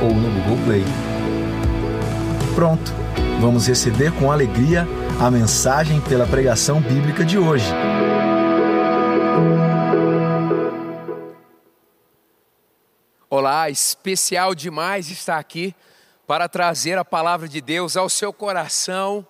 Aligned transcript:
ou 0.00 0.10
no 0.14 0.30
Google 0.42 0.64
Play. 0.64 0.84
Pronto, 2.54 2.92
vamos 3.40 3.66
receber 3.66 4.12
com 4.12 4.30
alegria 4.30 4.86
a 5.20 5.30
mensagem 5.30 6.00
pela 6.00 6.26
pregação 6.26 6.80
bíblica 6.80 7.24
de 7.24 7.38
hoje. 7.38 7.72
Olá, 13.30 13.70
especial 13.70 14.54
demais 14.54 15.10
estar 15.10 15.38
aqui 15.38 15.74
para 16.26 16.48
trazer 16.48 16.98
a 16.98 17.04
palavra 17.04 17.48
de 17.48 17.60
Deus 17.60 17.96
ao 17.96 18.08
seu 18.08 18.32
coração. 18.32 19.26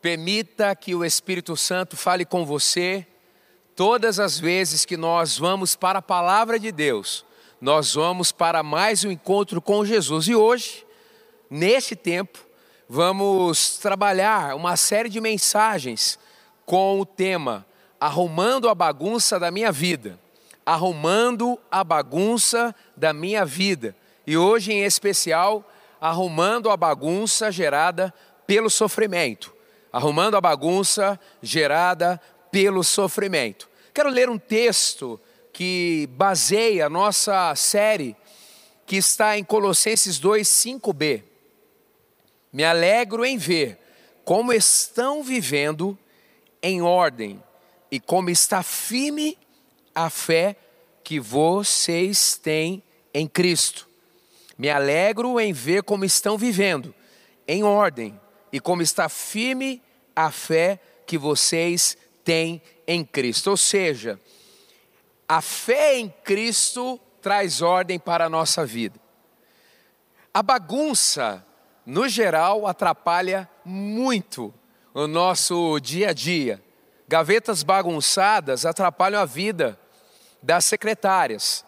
Permita 0.00 0.74
que 0.74 0.94
o 0.94 1.04
Espírito 1.04 1.56
Santo 1.56 1.96
fale 1.96 2.24
com 2.24 2.46
você. 2.46 3.06
Todas 3.74 4.18
as 4.18 4.38
vezes 4.38 4.84
que 4.84 4.96
nós 4.96 5.36
vamos 5.36 5.76
para 5.76 5.98
a 5.98 6.02
palavra 6.02 6.58
de 6.58 6.72
Deus, 6.72 7.25
nós 7.60 7.94
vamos 7.94 8.32
para 8.32 8.62
mais 8.62 9.04
um 9.04 9.10
encontro 9.10 9.62
com 9.62 9.84
Jesus. 9.84 10.28
E 10.28 10.34
hoje, 10.34 10.84
neste 11.48 11.96
tempo, 11.96 12.38
vamos 12.88 13.78
trabalhar 13.78 14.54
uma 14.54 14.76
série 14.76 15.08
de 15.08 15.20
mensagens 15.20 16.18
com 16.64 17.00
o 17.00 17.06
tema 17.06 17.64
Arrumando 17.98 18.68
a 18.68 18.74
bagunça 18.74 19.40
da 19.40 19.50
minha 19.50 19.72
vida. 19.72 20.18
Arrumando 20.66 21.58
a 21.70 21.82
bagunça 21.82 22.74
da 22.94 23.12
minha 23.12 23.42
vida. 23.44 23.96
E 24.26 24.36
hoje, 24.36 24.70
em 24.72 24.84
especial, 24.84 25.64
arrumando 25.98 26.68
a 26.70 26.76
bagunça 26.76 27.50
gerada 27.50 28.12
pelo 28.46 28.68
sofrimento. 28.68 29.54
Arrumando 29.90 30.36
a 30.36 30.40
bagunça 30.42 31.18
gerada 31.40 32.20
pelo 32.50 32.84
sofrimento. 32.84 33.66
Quero 33.94 34.10
ler 34.10 34.28
um 34.28 34.36
texto 34.36 35.18
que 35.56 36.06
baseia 36.12 36.84
a 36.84 36.90
nossa 36.90 37.54
série, 37.54 38.14
que 38.84 38.96
está 38.96 39.38
em 39.38 39.42
Colossenses 39.42 40.18
2, 40.18 40.46
5b. 40.46 41.22
Me 42.52 42.62
alegro 42.62 43.24
em 43.24 43.38
ver 43.38 43.78
como 44.22 44.52
estão 44.52 45.22
vivendo 45.22 45.98
em 46.62 46.82
ordem 46.82 47.42
e 47.90 47.98
como 47.98 48.28
está 48.28 48.62
firme 48.62 49.38
a 49.94 50.10
fé 50.10 50.56
que 51.02 51.18
vocês 51.18 52.36
têm 52.36 52.82
em 53.14 53.26
Cristo. 53.26 53.88
Me 54.58 54.68
alegro 54.68 55.40
em 55.40 55.54
ver 55.54 55.84
como 55.84 56.04
estão 56.04 56.36
vivendo 56.36 56.94
em 57.48 57.64
ordem 57.64 58.20
e 58.52 58.60
como 58.60 58.82
está 58.82 59.08
firme 59.08 59.80
a 60.14 60.30
fé 60.30 60.78
que 61.06 61.16
vocês 61.16 61.96
têm 62.22 62.60
em 62.86 63.02
Cristo. 63.02 63.48
Ou 63.48 63.56
seja, 63.56 64.20
a 65.28 65.40
fé 65.40 65.96
em 65.98 66.08
Cristo 66.08 67.00
traz 67.20 67.60
ordem 67.62 67.98
para 67.98 68.26
a 68.26 68.28
nossa 68.28 68.64
vida. 68.64 69.00
A 70.32 70.42
bagunça 70.42 71.44
no 71.86 72.08
geral, 72.08 72.66
atrapalha 72.66 73.48
muito 73.64 74.52
o 74.92 75.06
nosso 75.06 75.78
dia 75.78 76.10
a 76.10 76.12
dia. 76.12 76.60
Gavetas 77.06 77.62
bagunçadas 77.62 78.66
atrapalham 78.66 79.20
a 79.20 79.24
vida 79.24 79.78
das 80.42 80.64
secretárias. 80.64 81.64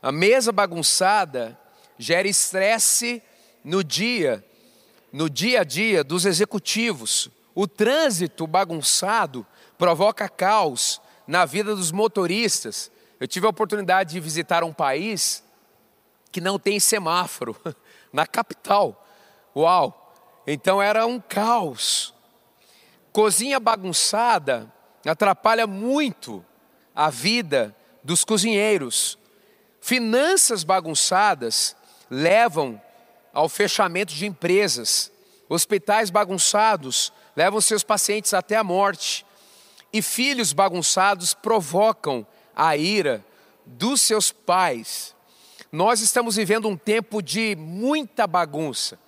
A 0.00 0.12
mesa 0.12 0.52
bagunçada 0.52 1.58
gera 1.98 2.28
estresse 2.28 3.20
no 3.64 3.82
dia, 3.82 4.44
no 5.12 5.28
dia 5.28 5.62
a 5.62 5.64
dia 5.64 6.04
dos 6.04 6.24
executivos. 6.24 7.28
O 7.52 7.66
trânsito 7.66 8.46
bagunçado 8.46 9.44
provoca 9.76 10.28
caos 10.28 11.02
na 11.30 11.44
vida 11.44 11.76
dos 11.76 11.92
motoristas. 11.92 12.90
Eu 13.20 13.28
tive 13.28 13.46
a 13.46 13.50
oportunidade 13.50 14.10
de 14.10 14.18
visitar 14.18 14.64
um 14.64 14.72
país 14.72 15.44
que 16.32 16.40
não 16.40 16.58
tem 16.58 16.80
semáforo, 16.80 17.56
na 18.12 18.26
capital. 18.26 19.06
Uau! 19.54 20.12
Então 20.44 20.82
era 20.82 21.06
um 21.06 21.20
caos. 21.20 22.12
Cozinha 23.12 23.60
bagunçada 23.60 24.72
atrapalha 25.06 25.68
muito 25.68 26.44
a 26.96 27.10
vida 27.10 27.76
dos 28.02 28.24
cozinheiros. 28.24 29.16
Finanças 29.80 30.64
bagunçadas 30.64 31.76
levam 32.10 32.82
ao 33.32 33.48
fechamento 33.48 34.12
de 34.12 34.26
empresas. 34.26 35.12
Hospitais 35.48 36.10
bagunçados 36.10 37.12
levam 37.36 37.60
seus 37.60 37.84
pacientes 37.84 38.34
até 38.34 38.56
a 38.56 38.64
morte. 38.64 39.24
E 39.92 40.00
filhos 40.00 40.52
bagunçados 40.52 41.34
provocam 41.34 42.26
a 42.54 42.76
ira 42.76 43.24
dos 43.66 44.00
seus 44.00 44.30
pais. 44.30 45.14
Nós 45.72 46.00
estamos 46.00 46.36
vivendo 46.36 46.68
um 46.68 46.76
tempo 46.76 47.22
de 47.22 47.56
muita 47.56 48.26
bagunça. 48.26 48.98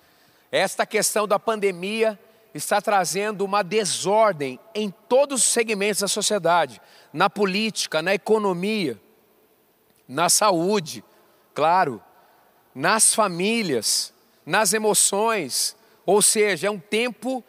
Esta 0.51 0.85
questão 0.85 1.27
da 1.27 1.39
pandemia 1.39 2.19
está 2.53 2.79
trazendo 2.79 3.43
uma 3.43 3.63
desordem 3.63 4.59
em 4.75 4.89
todos 5.09 5.41
os 5.41 5.47
segmentos 5.47 6.01
da 6.01 6.07
sociedade, 6.07 6.81
na 7.11 7.29
política, 7.29 8.01
na 8.01 8.13
economia, 8.13 8.99
na 10.07 10.29
saúde, 10.29 11.03
claro, 11.53 12.01
nas 12.73 13.13
famílias, 13.13 14.13
nas 14.45 14.73
emoções. 14.73 15.75
Ou 16.05 16.21
seja, 16.21 16.67
é 16.67 16.71
um 16.71 16.79
tempo 16.79 17.43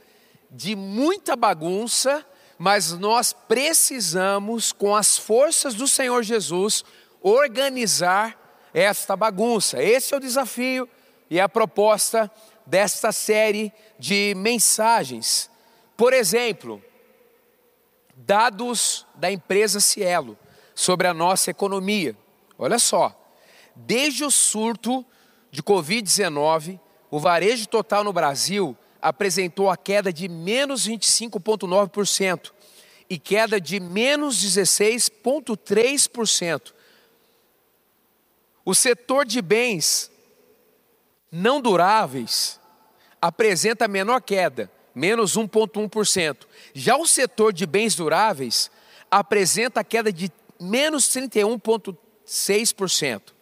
de 0.50 0.74
muita 0.74 1.36
bagunça, 1.36 2.24
mas 2.58 2.92
nós 2.92 3.32
precisamos, 3.32 4.72
com 4.72 4.94
as 4.94 5.16
forças 5.16 5.74
do 5.74 5.88
Senhor 5.88 6.22
Jesus, 6.22 6.84
organizar 7.20 8.38
esta 8.72 9.16
bagunça. 9.16 9.82
Esse 9.82 10.14
é 10.14 10.16
o 10.16 10.20
desafio 10.20 10.88
e 11.30 11.40
a 11.40 11.48
proposta 11.48 12.30
desta 12.66 13.12
série 13.12 13.72
de 13.98 14.34
mensagens. 14.36 15.50
Por 15.96 16.12
exemplo, 16.12 16.82
dados 18.16 19.06
da 19.14 19.30
empresa 19.30 19.80
Cielo 19.80 20.38
sobre 20.74 21.06
a 21.06 21.14
nossa 21.14 21.50
economia. 21.50 22.16
Olha 22.58 22.78
só, 22.78 23.14
desde 23.74 24.24
o 24.24 24.30
surto 24.30 25.04
de 25.50 25.62
Covid-19, 25.62 26.80
o 27.10 27.20
varejo 27.20 27.68
total 27.68 28.02
no 28.02 28.12
Brasil 28.12 28.76
apresentou 29.04 29.68
a 29.68 29.76
queda 29.76 30.10
de 30.10 30.26
menos 30.30 30.88
25,9% 30.88 32.52
e 33.10 33.18
queda 33.18 33.60
de 33.60 33.78
menos 33.78 34.42
16,3%. 34.42 36.72
O 38.64 38.74
setor 38.74 39.26
de 39.26 39.42
bens 39.42 40.10
não 41.30 41.60
duráveis 41.60 42.58
apresenta 43.20 43.86
menor 43.86 44.22
queda, 44.22 44.72
menos 44.94 45.36
1,1%. 45.36 46.46
Já 46.72 46.96
o 46.96 47.06
setor 47.06 47.52
de 47.52 47.66
bens 47.66 47.94
duráveis 47.94 48.70
apresenta 49.10 49.84
queda 49.84 50.10
de 50.10 50.32
menos 50.58 51.10
31,6%. 51.10 53.34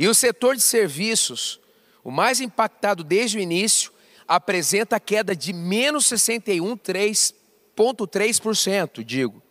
E 0.00 0.08
o 0.08 0.14
setor 0.14 0.56
de 0.56 0.62
serviços, 0.62 1.60
o 2.02 2.10
mais 2.10 2.40
impactado 2.40 3.04
desde 3.04 3.38
o 3.38 3.40
início, 3.40 3.94
apresenta 4.26 4.98
queda 5.00 5.36
de 5.36 5.52
menos 5.52 6.06
61,3%, 6.06 9.04
digo. 9.04 9.42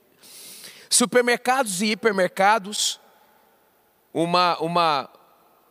Supermercados 0.89 1.81
e 1.81 1.91
hipermercados, 1.91 2.99
uma, 4.13 4.57
uma, 4.59 5.09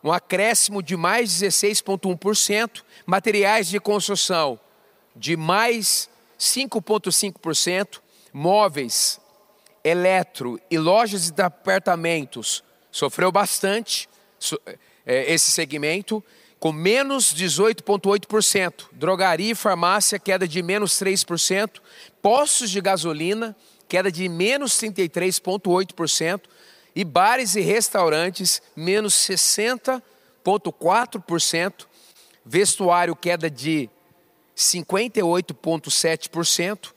um 0.03 0.11
acréscimo 0.11 0.83
de 0.83 0.97
mais 0.97 1.31
16,1%, 1.31 2.83
materiais 3.05 3.67
de 3.67 3.79
construção 3.79 4.59
de 5.15 5.37
mais 5.37 6.09
5,5%, 6.37 8.01
móveis, 8.33 9.19
eletro 9.83 10.59
e 10.69 10.77
lojas 10.77 11.29
de 11.29 11.41
apartamentos 11.41 12.63
sofreu 12.91 13.31
bastante 13.31 14.09
é, 15.05 15.31
esse 15.31 15.51
segmento, 15.51 16.23
com 16.65 16.71
menos 16.71 17.31
18,8%, 17.31 18.85
drogaria 18.93 19.51
e 19.51 19.55
farmácia, 19.55 20.17
queda 20.17 20.47
de 20.47 20.63
menos 20.63 20.93
3%, 20.93 21.79
postos 22.23 22.71
de 22.71 22.81
gasolina, 22.81 23.55
queda 23.87 24.11
de 24.11 24.27
menos 24.27 24.73
33,8%, 24.73 26.41
e 26.95 27.03
bares 27.03 27.55
e 27.55 27.61
restaurantes, 27.61 28.63
menos 28.75 29.13
60,8%. 29.13 30.01
28,4%, 30.45 31.87
vestuário 32.45 33.15
queda 33.15 33.49
de 33.49 33.89
58,7% 34.55 36.93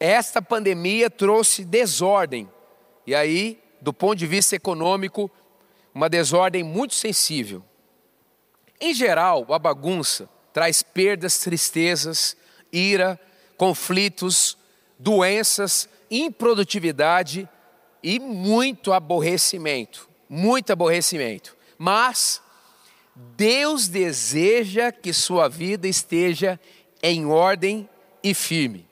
Esta 0.01 0.41
pandemia 0.41 1.11
trouxe 1.11 1.65
desordem. 1.65 2.49
E 3.07 3.15
aí, 3.15 3.63
do 3.81 3.93
ponto 3.93 4.17
de 4.17 4.27
vista 4.27 4.57
econômico, 4.57 5.31
uma 5.93 6.09
desordem 6.09 6.63
muito 6.63 6.95
sensível. 6.95 7.63
Em 8.81 8.95
geral, 8.95 9.47
a 9.53 9.59
bagunça 9.59 10.29
traz 10.53 10.83
perdas, 10.83 11.39
tristezas, 11.39 12.37
ira, 12.73 13.21
conflitos, 13.57 14.57
doenças, 14.99 15.89
improdutividade 16.11 17.49
e 18.05 18.21
muito 18.21 18.93
aborrecimento. 18.93 20.07
Muito 20.29 20.71
aborrecimento. 20.71 21.57
Mas 21.79 22.43
Deus 23.17 23.89
deseja 23.89 24.93
que 24.93 25.11
sua 25.11 25.49
vida 25.49 25.89
esteja 25.89 26.61
em 27.03 27.25
ordem 27.25 27.89
e 28.23 28.35
firme. 28.35 28.87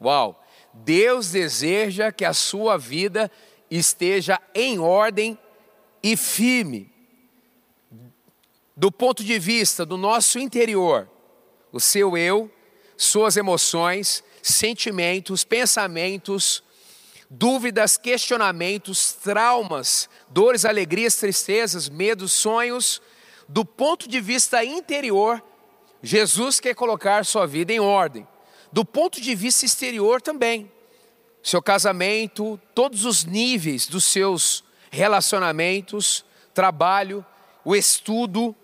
Uau! 0.00 0.38
Deus 0.72 1.30
deseja 1.30 2.12
que 2.12 2.24
a 2.24 2.32
sua 2.32 2.78
vida 2.78 3.30
esteja 3.68 4.40
em 4.54 4.78
ordem 4.78 5.36
e 6.02 6.16
firme. 6.16 6.90
Do 8.76 8.92
ponto 8.92 9.24
de 9.24 9.38
vista 9.38 9.84
do 9.84 9.96
nosso 9.96 10.38
interior, 10.38 11.10
o 11.72 11.80
seu 11.80 12.16
eu, 12.16 12.50
suas 12.96 13.36
emoções, 13.36 14.24
sentimentos, 14.40 15.44
pensamentos, 15.44 16.62
dúvidas, 17.34 17.96
questionamentos, 17.96 19.14
traumas, 19.14 20.08
dores, 20.28 20.66
alegrias, 20.66 21.16
tristezas, 21.16 21.88
medos, 21.88 22.30
sonhos, 22.32 23.00
do 23.48 23.64
ponto 23.64 24.06
de 24.06 24.20
vista 24.20 24.62
interior, 24.62 25.42
Jesus 26.02 26.60
quer 26.60 26.74
colocar 26.74 27.24
sua 27.24 27.46
vida 27.46 27.72
em 27.72 27.80
ordem. 27.80 28.28
Do 28.70 28.84
ponto 28.84 29.18
de 29.18 29.34
vista 29.34 29.64
exterior 29.64 30.20
também. 30.20 30.70
Seu 31.42 31.62
casamento, 31.62 32.60
todos 32.74 33.06
os 33.06 33.24
níveis 33.24 33.86
dos 33.86 34.04
seus 34.04 34.62
relacionamentos, 34.90 36.24
trabalho, 36.52 37.24
o 37.64 37.74
estudo, 37.74 38.54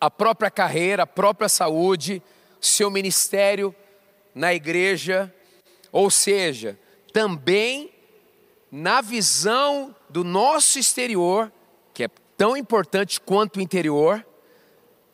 a 0.00 0.10
própria 0.10 0.50
carreira, 0.50 1.04
a 1.04 1.06
própria 1.06 1.48
saúde, 1.48 2.20
seu 2.60 2.90
ministério 2.90 3.74
na 4.34 4.52
igreja, 4.52 5.32
ou 5.92 6.10
seja, 6.10 6.76
também 7.12 7.92
na 8.70 9.00
visão 9.00 9.94
do 10.08 10.22
nosso 10.22 10.78
exterior, 10.78 11.52
que 11.92 12.04
é 12.04 12.08
tão 12.36 12.56
importante 12.56 13.20
quanto 13.20 13.56
o 13.56 13.60
interior, 13.60 14.24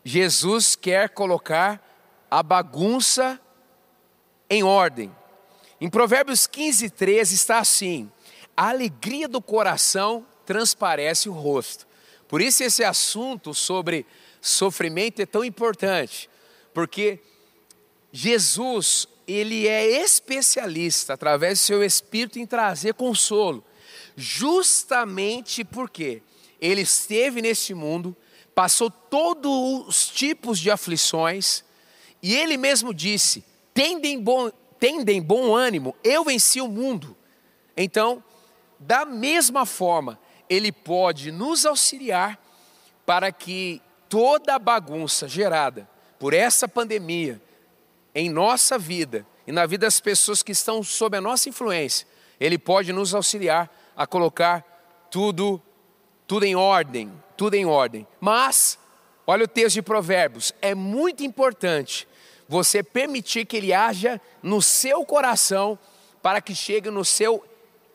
Jesus 0.05 0.77
quer 0.77 1.09
colocar 1.11 1.83
a 2.31 2.43
bagunça 2.43 3.41
em 4.49 4.63
ordem. 4.63 5.15
Em 5.81 5.91
Provérbios 5.91 6.47
15, 6.47 6.91
13 6.91 7.35
está 7.35 7.59
assim: 7.59 8.11
a 8.57 8.69
alegria 8.69 9.29
do 9.29 9.41
coração 9.41 10.27
transparece 10.45 11.29
o 11.29 11.33
rosto. 11.33 11.87
Por 12.29 12.41
isso, 12.41 12.63
esse 12.63 12.85
assunto 12.85 13.55
sobre 13.55 14.07
sofrimento 14.41 15.21
é 15.21 15.27
tão 15.27 15.45
importante, 15.45 16.31
porque 16.73 17.21
Jesus, 18.13 19.09
ele 19.27 19.67
é 19.67 20.03
especialista, 20.03 21.15
através 21.15 21.59
do 21.59 21.63
seu 21.63 21.85
Espírito, 21.85 22.39
em 22.39 22.47
trazer 22.47 22.95
consolo, 22.95 23.65
justamente 24.17 25.65
porque 25.65 26.23
ele 26.61 26.83
esteve 26.83 27.43
neste 27.43 27.75
mundo, 27.75 28.17
passou 28.55 28.91
todos 28.91 29.87
os 29.87 30.09
tipos 30.09 30.59
de 30.59 30.71
aflições, 30.71 31.65
e 32.23 32.35
ele 32.35 32.57
mesmo 32.57 32.95
disse: 32.95 33.45
tendem 33.75 34.21
bom, 34.21 34.51
tendem 34.79 35.21
bom 35.21 35.55
ânimo, 35.55 35.95
eu 36.03 36.25
venci 36.25 36.61
o 36.61 36.69
mundo. 36.69 37.17
Então, 37.77 38.23
da 38.79 39.05
mesma 39.05 39.67
forma, 39.67 40.19
ele 40.49 40.71
pode 40.71 41.31
nos 41.31 41.67
auxiliar 41.67 42.41
para 43.05 43.31
que 43.33 43.83
toda 44.09 44.55
a 44.55 44.59
bagunça 44.59 45.29
gerada 45.29 45.89
por 46.19 46.33
essa 46.33 46.67
pandemia 46.69 47.41
em 48.17 48.31
nossa 48.31 48.79
vida 48.79 49.27
e 49.47 49.53
na 49.53 49.67
vida 49.67 49.87
das 49.87 50.01
pessoas 50.01 50.43
que 50.43 50.51
estão 50.51 50.83
sob 50.83 51.19
a 51.19 51.21
nossa 51.21 51.51
influência, 51.51 52.09
ele 52.41 52.57
pode 52.57 52.91
nos 52.91 53.15
auxiliar 53.15 53.71
a 53.95 54.07
colocar 54.07 54.65
tudo 55.11 55.63
tudo 56.27 56.45
em 56.45 56.57
ordem, 56.57 57.13
tudo 57.37 57.55
em 57.55 57.67
ordem. 57.67 58.07
Mas, 58.19 58.79
olha 59.27 59.45
o 59.45 59.49
texto 59.49 59.75
de 59.75 59.83
Provérbios, 59.83 60.53
é 60.61 60.75
muito 60.75 61.23
importante 61.23 62.09
você 62.49 62.83
permitir 62.83 63.45
que 63.45 63.59
ele 63.59 63.73
haja 63.73 64.21
no 64.43 64.61
seu 64.63 65.05
coração 65.05 65.79
para 66.23 66.41
que 66.41 66.55
chegue 66.55 66.91
no 66.91 67.05
seu 67.05 67.45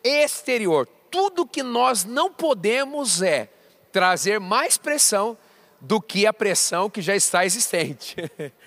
exterior. 0.04 0.88
Tudo 1.10 1.48
que 1.48 1.64
nós 1.64 2.06
não 2.06 2.32
podemos 2.32 3.22
é 3.22 3.50
trazer 3.92 4.40
mais 4.40 4.78
pressão 4.78 5.38
do 5.82 6.00
que 6.00 6.28
a 6.28 6.32
pressão 6.32 6.90
que 6.90 7.02
já 7.02 7.16
está 7.16 7.44
existente. 7.44 8.16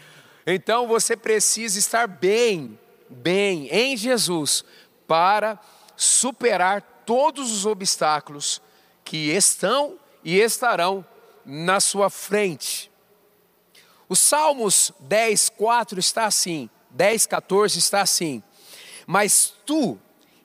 então 0.46 0.86
você 0.86 1.16
precisa 1.16 1.78
estar 1.78 2.06
bem, 2.06 2.78
bem 3.08 3.68
em 3.70 3.96
Jesus 3.96 4.64
para 5.06 5.58
superar 5.96 6.82
todos 7.06 7.50
os 7.52 7.66
obstáculos 7.66 8.60
que 9.04 9.30
estão 9.30 9.98
e 10.22 10.38
estarão 10.38 11.04
na 11.44 11.80
sua 11.80 12.10
frente. 12.10 12.90
Os 14.08 14.18
Salmos 14.18 14.92
10, 15.00 15.50
4 15.50 15.98
está 15.98 16.26
assim, 16.26 16.68
10, 16.90 17.26
14 17.26 17.78
está 17.78 18.00
assim. 18.00 18.42
Mas 19.06 19.54
tu 19.66 19.98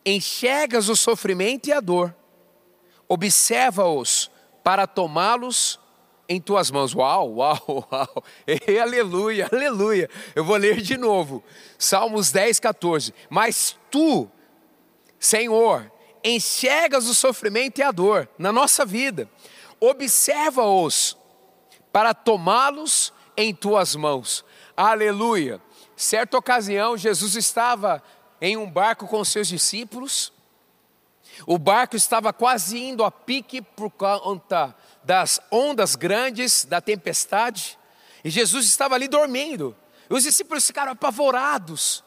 enxergas 0.06 0.90
o 0.90 0.96
sofrimento 0.96 1.68
e 1.68 1.74
a 1.74 1.80
dor, 1.80 2.16
observa-os 3.08 4.32
para 4.64 4.88
tomá-los 4.88 5.80
em 6.30 6.40
tuas 6.40 6.70
mãos. 6.70 6.94
Uau, 6.94 7.34
uau, 7.34 7.58
uau. 7.92 8.24
Aleluia, 8.82 9.50
aleluia. 9.52 10.08
Eu 10.36 10.46
vou 10.46 10.56
ler 10.56 10.80
de 10.80 10.96
novo. 10.96 11.44
Salmos 11.78 12.32
10, 12.32 12.60
14. 12.60 13.14
Mas 13.30 13.76
tu, 13.90 14.30
Senhor, 15.20 15.92
enxergas 16.24 17.08
o 17.08 17.16
sofrimento 17.16 17.80
e 17.80 17.84
a 17.84 17.92
dor 17.92 18.30
na 18.38 18.52
nossa 18.52 18.86
vida, 18.86 19.28
observa-os 19.80 21.18
para 21.92 22.14
tomá-los 22.14 23.12
em 23.36 23.54
tuas 23.54 23.96
mãos. 23.96 24.46
Aleluia. 24.78 25.60
Certa 25.96 26.38
ocasião, 26.38 26.96
Jesus 26.96 27.36
estava 27.36 28.04
em 28.40 28.56
um 28.56 28.70
barco 28.70 29.08
com 29.08 29.26
seus 29.26 29.48
discípulos. 29.48 30.32
O 31.46 31.58
barco 31.58 31.96
estava 31.96 32.32
quase 32.32 32.78
indo 32.78 33.04
a 33.04 33.12
pique 33.12 33.62
por 33.62 33.90
conta 33.90 34.76
das 35.04 35.40
ondas 35.52 35.96
grandes, 35.96 36.66
da 36.66 36.82
tempestade. 36.82 37.78
E 38.24 38.30
Jesus 38.30 38.66
estava 38.66 38.96
ali 38.96 39.08
dormindo. 39.08 39.76
E 40.10 40.14
os 40.14 40.24
discípulos 40.24 40.66
ficaram 40.66 40.92
apavorados 40.92 42.04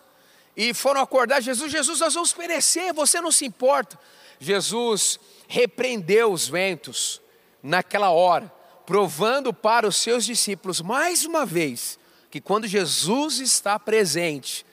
e 0.56 0.74
foram 0.74 1.00
acordar 1.00 1.40
Jesus, 1.40 1.72
Jesus, 1.72 2.00
nós 2.00 2.14
vamos 2.14 2.32
perecer, 2.32 2.92
você 2.92 3.20
não 3.20 3.32
se 3.32 3.46
importa. 3.46 3.98
Jesus 4.38 5.18
repreendeu 5.48 6.32
os 6.32 6.48
ventos 6.48 7.20
naquela 7.62 8.10
hora, 8.10 8.52
provando 8.84 9.52
para 9.54 9.86
os 9.86 9.96
seus 9.96 10.24
discípulos 10.24 10.80
mais 10.80 11.24
uma 11.24 11.46
vez 11.46 11.98
que 12.30 12.40
quando 12.40 12.66
Jesus 12.66 13.38
está 13.38 13.78
presente 13.78 14.66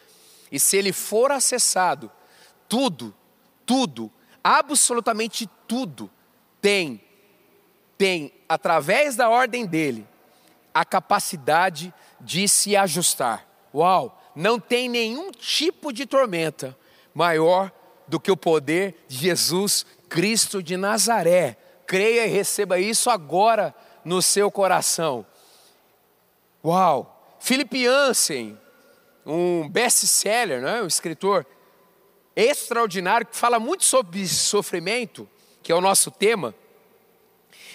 e 0.51 0.59
se 0.59 0.77
ele 0.77 0.91
for 0.91 1.31
acessado, 1.31 2.11
tudo, 2.67 3.15
tudo, 3.65 4.11
absolutamente 4.43 5.49
tudo 5.67 6.09
tem 6.61 7.01
tem 7.99 8.33
através 8.49 9.15
da 9.15 9.29
ordem 9.29 9.67
dele 9.67 10.07
a 10.73 10.83
capacidade 10.83 11.93
de 12.19 12.47
se 12.47 12.75
ajustar. 12.75 13.45
Uau! 13.71 14.19
não 14.39 14.57
tem 14.57 14.87
nenhum 14.87 15.31
tipo 15.31 15.91
de 15.91 16.05
tormenta 16.05 16.77
maior 17.13 17.69
do 18.07 18.19
que 18.21 18.31
o 18.31 18.37
poder 18.37 18.95
de 19.05 19.17
Jesus 19.17 19.85
Cristo 20.07 20.63
de 20.63 20.77
Nazaré. 20.77 21.57
Creia 21.85 22.25
e 22.25 22.29
receba 22.29 22.79
isso 22.79 23.09
agora 23.09 23.75
no 24.05 24.21
seu 24.21 24.49
coração. 24.49 25.25
Uau! 26.63 27.37
Philip 27.37 27.83
Jansen, 27.83 28.57
um 29.25 29.67
best-seller, 29.67 30.61
não 30.61 30.69
é? 30.69 30.83
um 30.83 30.87
escritor, 30.87 31.45
extraordinário 32.33 33.27
que 33.27 33.35
fala 33.35 33.59
muito 33.59 33.83
sobre 33.83 34.25
sofrimento, 34.25 35.27
que 35.61 35.69
é 35.69 35.75
o 35.75 35.81
nosso 35.81 36.11
tema. 36.11 36.55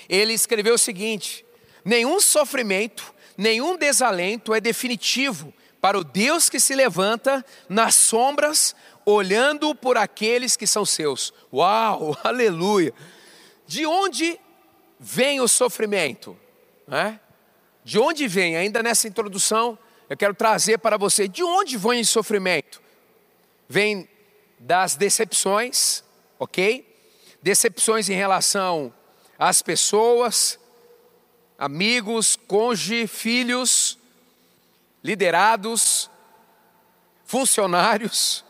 Ele 0.08 0.32
escreveu 0.32 0.75
o 0.75 0.78
seguinte: 0.78 1.44
nenhum 1.84 2.20
sofrimento, 2.20 3.14
nenhum 3.37 3.76
desalento 3.76 4.54
é 4.54 4.61
definitivo 4.61 5.52
para 5.80 5.99
o 5.99 6.04
Deus 6.04 6.49
que 6.49 6.58
se 6.58 6.75
levanta 6.75 7.44
nas 7.68 7.94
sombras, 7.94 8.75
olhando 9.04 9.75
por 9.75 9.99
aqueles 9.99 10.56
que 10.56 10.66
são 10.66 10.84
seus. 10.84 11.32
Uau, 11.52 12.16
aleluia! 12.25 12.94
De 13.66 13.84
onde 13.84 14.40
vem 14.99 15.40
o 15.40 15.49
sofrimento? 15.49 16.38
Né? 16.87 17.20
De 17.84 17.99
onde 17.99 18.26
vem? 18.26 18.56
Ainda 18.56 18.82
nessa 18.82 19.06
introdução, 19.06 19.78
eu 20.08 20.16
quero 20.16 20.34
trazer 20.34 20.78
para 20.78 20.96
você 20.96 21.28
de 21.28 21.42
onde 21.42 21.76
vem 21.76 22.00
o 22.00 22.06
sofrimento. 22.06 22.80
Vem 23.68 24.08
das 24.58 24.96
decepções, 24.96 26.02
ok? 26.38 26.87
Decepções 27.42 28.08
em 28.08 28.14
relação 28.14 28.92
às 29.38 29.62
pessoas, 29.62 30.59
amigos, 31.59 32.37
cônjuge, 32.37 33.07
filhos, 33.07 33.99
liderados, 35.03 36.11
funcionários. 37.25 38.45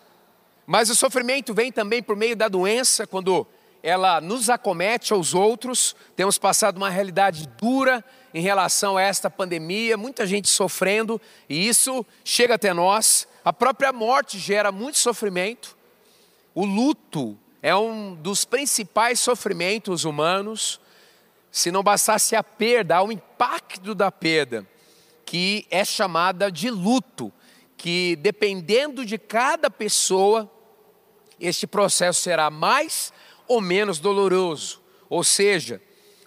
Mas 0.66 0.88
o 0.90 0.94
sofrimento 0.94 1.52
vem 1.52 1.70
também 1.70 2.02
por 2.02 2.16
meio 2.16 2.36
da 2.36 2.48
doença, 2.48 3.06
quando 3.06 3.46
ela 3.82 4.20
nos 4.20 4.48
acomete 4.48 5.12
aos 5.12 5.34
outros. 5.34 5.94
Temos 6.16 6.38
passado 6.38 6.76
uma 6.76 6.88
realidade 6.88 7.46
dura 7.60 8.02
em 8.32 8.40
relação 8.40 8.96
a 8.96 9.02
esta 9.02 9.28
pandemia, 9.28 9.96
muita 9.96 10.26
gente 10.26 10.48
sofrendo, 10.48 11.20
e 11.48 11.68
isso 11.68 12.04
chega 12.24 12.54
até 12.54 12.72
nós. 12.72 13.28
A 13.44 13.52
própria 13.52 13.92
morte 13.92 14.38
gera 14.38 14.72
muito 14.72 14.98
sofrimento. 14.98 15.76
O 16.54 16.64
luto 16.64 17.38
é 17.64 17.74
um 17.74 18.14
dos 18.14 18.44
principais 18.44 19.18
sofrimentos 19.18 20.04
humanos. 20.04 20.78
Se 21.50 21.70
não 21.70 21.82
bastasse 21.82 22.36
a 22.36 22.44
perda, 22.44 22.96
há 22.96 23.02
o 23.02 23.10
impacto 23.10 23.94
da 23.94 24.12
perda, 24.12 24.68
que 25.24 25.66
é 25.70 25.82
chamada 25.82 26.52
de 26.52 26.68
luto, 26.68 27.32
que 27.74 28.16
dependendo 28.16 29.02
de 29.02 29.16
cada 29.16 29.70
pessoa, 29.70 30.50
este 31.40 31.66
processo 31.66 32.20
será 32.20 32.50
mais 32.50 33.14
ou 33.48 33.62
menos 33.62 33.98
doloroso. 33.98 34.82
Ou 35.08 35.24
seja, 35.24 35.80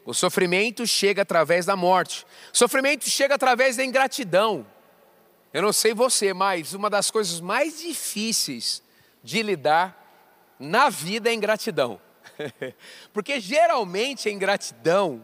o 0.04 0.16
sofrimento 0.16 0.88
chega 0.88 1.22
através 1.22 1.68
da 1.68 1.76
morte. 1.76 2.26
O 2.52 2.58
sofrimento 2.58 3.08
chega 3.08 3.36
através 3.36 3.78
da 3.78 3.86
ingratidão. 3.86 4.66
Eu 5.54 5.62
não 5.62 5.72
sei 5.72 5.94
você, 5.94 6.34
mas 6.34 6.74
uma 6.74 6.90
das 6.90 7.12
coisas 7.12 7.40
mais 7.40 7.80
difíceis 7.80 8.82
de 9.24 9.44
lidar 9.44 10.07
na 10.60 10.90
vida 10.90 11.30
é 11.30 11.34
ingratidão. 11.34 12.00
Porque 13.14 13.40
geralmente 13.40 14.30
a 14.30 14.32
ingratidão 14.32 15.24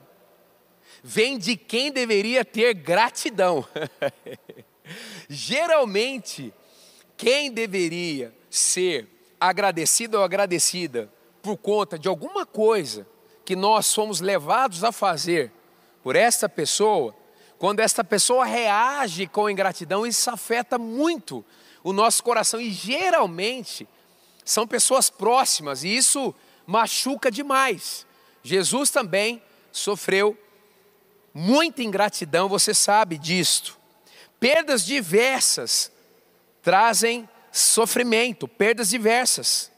vem 1.03 1.37
de 1.37 1.55
quem 1.55 1.91
deveria 1.91 2.45
ter 2.45 2.73
gratidão. 2.73 3.65
geralmente, 5.27 6.53
quem 7.17 7.51
deveria 7.51 8.33
ser 8.49 9.07
agradecido 9.39 10.17
ou 10.17 10.23
agradecida 10.23 11.11
por 11.41 11.57
conta 11.57 11.99
de 11.99 12.07
alguma 12.07 12.45
coisa 12.45 13.05
que 13.43 13.55
nós 13.55 13.85
somos 13.85 14.21
levados 14.21 14.83
a 14.83 14.91
fazer 14.91 15.51
por 16.01 16.15
esta 16.15 16.47
pessoa, 16.47 17.15
quando 17.57 17.79
esta 17.79 18.03
pessoa 18.03 18.45
reage 18.45 19.27
com 19.27 19.49
ingratidão, 19.49 20.05
isso 20.05 20.29
afeta 20.29 20.77
muito 20.77 21.43
o 21.83 21.91
nosso 21.91 22.23
coração 22.23 22.59
e 22.59 22.71
geralmente 22.71 23.87
são 24.45 24.67
pessoas 24.67 25.09
próximas 25.09 25.83
e 25.83 25.95
isso 25.95 26.33
machuca 26.65 27.31
demais. 27.31 28.05
Jesus 28.43 28.89
também 28.89 29.41
sofreu 29.71 30.37
muita 31.33 31.81
ingratidão, 31.81 32.47
você 32.47 32.73
sabe 32.73 33.17
disto. 33.17 33.77
Perdas 34.39 34.85
diversas 34.85 35.91
trazem 36.61 37.27
sofrimento, 37.51 38.47
perdas 38.47 38.89
diversas. 38.89 39.71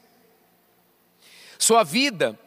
Sua 1.58 1.82
vida 1.82 2.38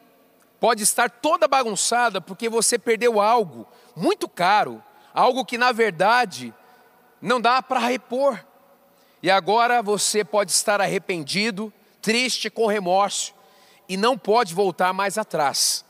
pode 0.60 0.84
estar 0.84 1.10
toda 1.10 1.48
bagunçada 1.48 2.20
porque 2.20 2.50
você 2.50 2.78
perdeu 2.78 3.20
algo 3.20 3.68
muito 3.96 4.28
caro, 4.28 4.84
algo 5.14 5.46
que 5.46 5.58
na 5.58 5.72
verdade 5.72 6.54
não 7.22 7.40
dá 7.40 7.62
para 7.62 7.80
repor. 7.80 8.44
E 9.22 9.30
agora 9.30 9.82
você 9.82 10.24
pode 10.24 10.52
estar 10.52 10.80
arrependido, 10.80 11.74
triste, 12.10 12.50
com 12.50 12.66
remorso 12.66 13.36
e 13.88 13.96
não 13.96 14.18
pode 14.18 14.56
voltar 14.56 14.92
mais 14.94 15.16
atrás. 15.16 15.86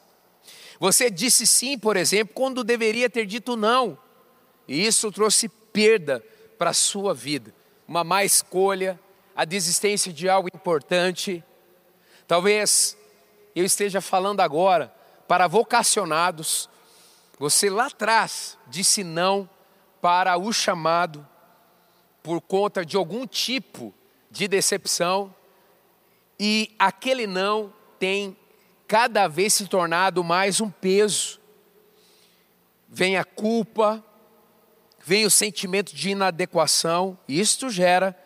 Você 0.77 1.09
disse 1.09 1.47
sim, 1.47 1.79
por 1.79 1.95
exemplo, 1.95 2.33
quando 2.35 2.61
deveria 2.61 3.09
ter 3.09 3.25
dito 3.25 3.55
não, 3.55 3.97
e 4.67 4.85
isso 4.85 5.09
trouxe 5.13 5.47
perda 5.47 6.21
para 6.57 6.71
a 6.71 6.73
sua 6.73 7.13
vida, 7.13 7.55
uma 7.87 8.03
má 8.03 8.25
escolha, 8.25 8.99
a 9.33 9.45
desistência 9.45 10.11
de 10.11 10.27
algo 10.27 10.49
importante. 10.53 11.41
Talvez 12.27 12.97
eu 13.55 13.63
esteja 13.63 14.01
falando 14.01 14.41
agora 14.41 14.93
para 15.25 15.47
vocacionados. 15.47 16.69
Você 17.39 17.69
lá 17.69 17.85
atrás 17.85 18.57
disse 18.67 19.05
não 19.05 19.49
para 20.01 20.35
o 20.35 20.51
chamado 20.51 21.25
por 22.21 22.41
conta 22.41 22.85
de 22.85 22.97
algum 22.97 23.25
tipo 23.25 23.93
de 24.29 24.49
decepção 24.49 25.33
e 26.39 26.73
aquele 26.79 27.27
não 27.27 27.73
tem 27.99 28.37
cada 28.87 29.27
vez 29.27 29.53
se 29.53 29.67
tornado 29.67 30.23
mais 30.23 30.61
um 30.61 30.69
peso. 30.69 31.39
Vem 32.87 33.17
a 33.17 33.23
culpa, 33.23 34.03
vem 35.03 35.25
o 35.25 35.29
sentimento 35.29 35.93
de 35.93 36.09
inadequação, 36.09 37.17
e 37.27 37.39
isto 37.39 37.69
gera 37.69 38.17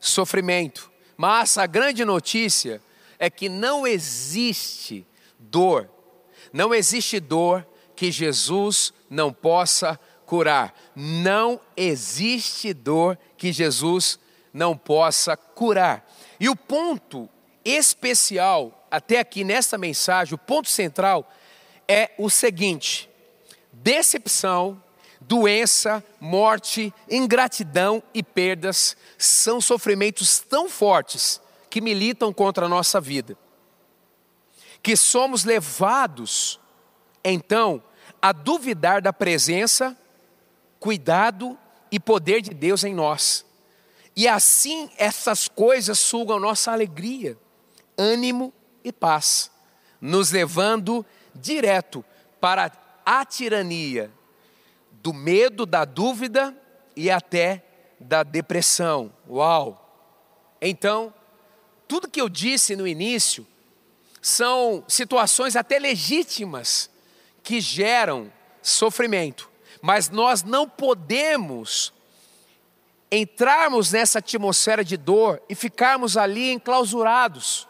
sofrimento. 0.00 0.90
Mas 1.16 1.56
a 1.56 1.66
grande 1.66 2.04
notícia 2.04 2.82
é 3.18 3.30
que 3.30 3.48
não 3.48 3.86
existe 3.86 5.06
dor, 5.38 5.88
não 6.52 6.74
existe 6.74 7.20
dor 7.20 7.66
que 7.94 8.10
Jesus 8.10 8.92
não 9.08 9.32
possa 9.32 9.98
curar. 10.26 10.74
Não 10.96 11.60
existe 11.76 12.72
dor 12.72 13.18
que 13.36 13.52
Jesus 13.52 14.18
não 14.52 14.76
possa 14.76 15.36
curar. 15.36 16.10
E 16.40 16.48
o 16.48 16.56
ponto 16.56 17.28
especial, 17.64 18.86
até 18.90 19.18
aqui 19.18 19.44
nesta 19.44 19.78
mensagem, 19.78 20.34
o 20.34 20.38
ponto 20.38 20.68
central 20.68 21.30
é 21.88 22.10
o 22.18 22.28
seguinte: 22.30 23.08
decepção, 23.72 24.82
doença, 25.20 26.04
morte, 26.20 26.92
ingratidão 27.10 28.02
e 28.12 28.22
perdas 28.22 28.96
são 29.16 29.60
sofrimentos 29.60 30.38
tão 30.40 30.68
fortes 30.68 31.40
que 31.70 31.80
militam 31.80 32.32
contra 32.32 32.66
a 32.66 32.68
nossa 32.68 33.00
vida. 33.00 33.36
Que 34.82 34.96
somos 34.96 35.44
levados, 35.44 36.60
então, 37.24 37.82
a 38.20 38.32
duvidar 38.32 39.00
da 39.00 39.12
presença, 39.12 39.96
cuidado 40.78 41.58
e 41.90 42.00
poder 42.00 42.42
de 42.42 42.50
Deus 42.50 42.84
em 42.84 42.94
nós. 42.94 43.44
E 44.14 44.28
assim 44.28 44.90
essas 44.98 45.48
coisas 45.48 45.98
sugam 45.98 46.38
nossa 46.38 46.72
alegria, 46.72 47.38
ânimo 47.96 48.52
e 48.84 48.92
paz, 48.92 49.50
nos 50.00 50.30
levando 50.30 51.04
direto 51.34 52.04
para 52.40 52.72
a 53.04 53.24
tirania 53.24 54.10
do 54.90 55.12
medo, 55.12 55.66
da 55.66 55.84
dúvida 55.84 56.56
e 56.96 57.10
até 57.10 57.64
da 57.98 58.22
depressão. 58.22 59.12
Uau! 59.28 59.78
Então, 60.60 61.12
tudo 61.88 62.08
que 62.08 62.20
eu 62.20 62.28
disse 62.28 62.76
no 62.76 62.86
início 62.86 63.46
são 64.20 64.84
situações 64.86 65.56
até 65.56 65.78
legítimas 65.78 66.88
que 67.42 67.60
geram 67.60 68.32
sofrimento, 68.62 69.50
mas 69.80 70.08
nós 70.08 70.44
não 70.44 70.68
podemos 70.68 71.92
entrarmos 73.10 73.92
nessa 73.92 74.20
atmosfera 74.20 74.84
de 74.84 74.96
dor 74.96 75.42
e 75.48 75.54
ficarmos 75.54 76.16
ali 76.16 76.52
enclausurados. 76.52 77.68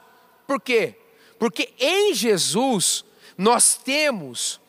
Por 0.52 0.60
quê? 0.60 0.94
Porque 1.38 1.72
em 1.78 2.14
Jesus 2.14 3.04
nós 3.36 3.74
temos 3.74 4.60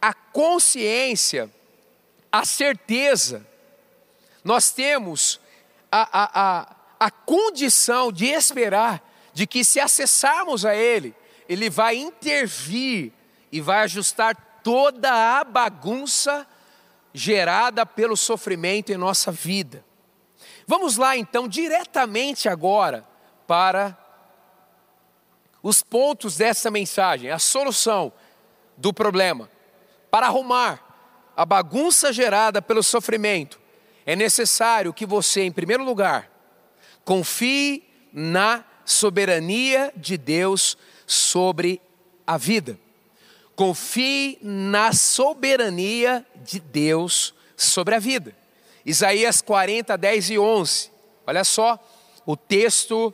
a 0.00 0.12
consciência, 0.12 1.50
a 2.30 2.44
certeza, 2.44 3.46
nós 4.44 4.70
temos 4.70 5.40
a, 5.90 6.22
a, 6.22 6.60
a 6.60 6.76
a 7.00 7.10
condição 7.10 8.12
de 8.12 8.26
esperar 8.26 9.02
de 9.32 9.46
que 9.46 9.64
se 9.64 9.80
acessarmos 9.80 10.66
a 10.66 10.76
Ele, 10.76 11.14
Ele 11.48 11.70
vai 11.70 11.96
intervir 11.96 13.10
e 13.50 13.58
vai 13.58 13.84
ajustar 13.84 14.60
toda 14.62 15.10
a 15.38 15.42
bagunça 15.42 16.46
gerada 17.14 17.86
pelo 17.86 18.18
sofrimento 18.18 18.92
em 18.92 18.98
nossa 18.98 19.32
vida. 19.32 19.82
Vamos 20.66 20.98
lá 20.98 21.16
então, 21.16 21.48
diretamente 21.48 22.50
agora, 22.50 23.02
para 23.46 23.96
os 25.62 25.82
pontos 25.82 26.36
dessa 26.36 26.70
mensagem, 26.70 27.30
a 27.30 27.38
solução 27.38 28.12
do 28.76 28.92
problema. 28.92 29.50
Para 30.10 30.26
arrumar 30.26 31.32
a 31.36 31.44
bagunça 31.44 32.12
gerada 32.12 32.60
pelo 32.60 32.82
sofrimento, 32.82 33.60
é 34.06 34.16
necessário 34.16 34.92
que 34.92 35.06
você, 35.06 35.42
em 35.42 35.52
primeiro 35.52 35.84
lugar, 35.84 36.30
confie 37.04 37.84
na 38.12 38.64
soberania 38.84 39.92
de 39.96 40.16
Deus 40.16 40.76
sobre 41.06 41.80
a 42.26 42.36
vida. 42.36 42.78
Confie 43.54 44.38
na 44.42 44.92
soberania 44.92 46.26
de 46.36 46.58
Deus 46.58 47.34
sobre 47.56 47.94
a 47.94 47.98
vida. 47.98 48.34
Isaías 48.84 49.42
40, 49.42 49.96
10 49.96 50.30
e 50.30 50.38
11. 50.38 50.90
Olha 51.26 51.44
só 51.44 51.78
o 52.24 52.36
texto 52.36 53.12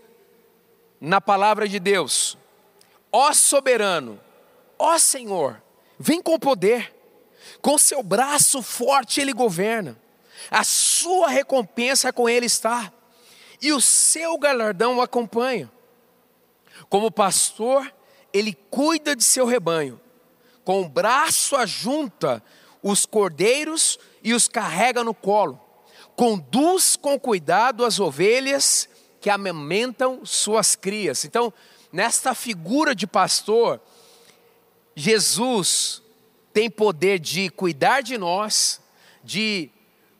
na 1.01 1.21
palavra 1.21 1.69
de 1.69 1.79
Deus. 1.79 2.37
Ó 3.13 3.33
soberano, 3.33 4.21
ó 4.79 4.99
Senhor, 4.99 5.63
vem 5.99 6.21
com 6.21 6.39
poder, 6.39 6.95
com 7.61 7.79
seu 7.79 8.03
braço 8.03 8.63
forte 8.63 9.21
ele 9.21 9.33
governa, 9.33 9.99
a 10.51 10.65
sua 10.65 11.29
recompensa 11.29 12.13
com 12.13 12.29
ele 12.29 12.47
está, 12.47 12.93
e 13.61 13.73
o 13.73 13.81
seu 13.81 14.37
galardão 14.39 14.99
o 14.99 15.03
acompanha. 15.03 15.71
Como 16.89 17.11
pastor, 17.11 17.91
ele 18.33 18.53
cuida 18.71 19.17
de 19.17 19.25
seu 19.25 19.47
rebanho, 19.47 20.01
com 20.65 20.83
o 20.83 20.89
braço 20.89 21.57
ajunta 21.57 22.43
os 22.83 23.07
cordeiros 23.07 23.99
e 24.23 24.35
os 24.35 24.47
carrega 24.47 25.03
no 25.03 25.15
colo, 25.15 25.61
conduz 26.15 26.97
com 26.97 27.19
cuidado 27.19 27.85
as 27.85 27.99
ovelhas 27.99 28.89
que 29.27 29.31
amamentam 29.31 30.25
suas 30.25 30.77
crias. 30.77 31.25
Então, 31.25 31.53
nesta 31.93 32.33
figura 32.33 32.95
de 32.95 33.09
pastor, 33.09 33.81
Jesus 34.95 36.01
tem 36.53 36.71
poder 36.71 37.19
de 37.19 37.51
cuidar 37.51 38.03
de 38.03 38.17
nós, 38.17 38.81
de 39.25 39.69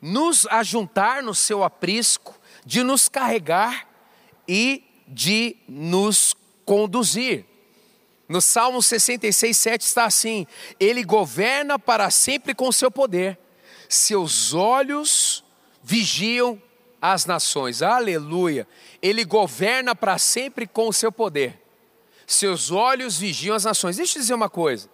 nos 0.03 0.45
ajuntar 0.49 1.23
no 1.23 1.37
seu 1.37 1.63
aprisco, 1.63 2.35
de 2.65 2.83
nos 2.83 3.09
carregar 3.09 3.89
e 4.49 4.83
de 5.07 5.57
nos 5.69 6.35
conduzir. 6.65 7.47
No 8.29 8.41
Salmo 8.41 8.83
66, 8.83 9.57
7 9.57 9.83
está 9.83 10.05
assim: 10.07 10.49
Ele 10.81 11.05
governa 11.05 11.79
para 11.79 12.11
sempre 12.11 12.57
com 12.57 12.73
seu 12.73 12.91
poder, 12.91 13.39
seus 13.89 14.53
olhos 14.53 15.45
vigiam 15.81 16.61
as 17.13 17.27
nações. 17.27 17.83
Aleluia. 17.83 18.67
Ele 19.01 19.25
governa 19.25 19.95
para 19.95 20.19
sempre 20.19 20.67
com 20.67 20.89
o 20.89 20.93
seu 20.93 21.13
poder. 21.13 21.63
Seus 22.27 22.71
olhos 22.71 23.19
vigiam 23.19 23.55
as 23.55 23.65
nações. 23.65 23.97
Deixa 23.97 24.19
eu 24.19 24.23
dizer 24.23 24.35
uma 24.35 24.51
coisa. 24.51 24.89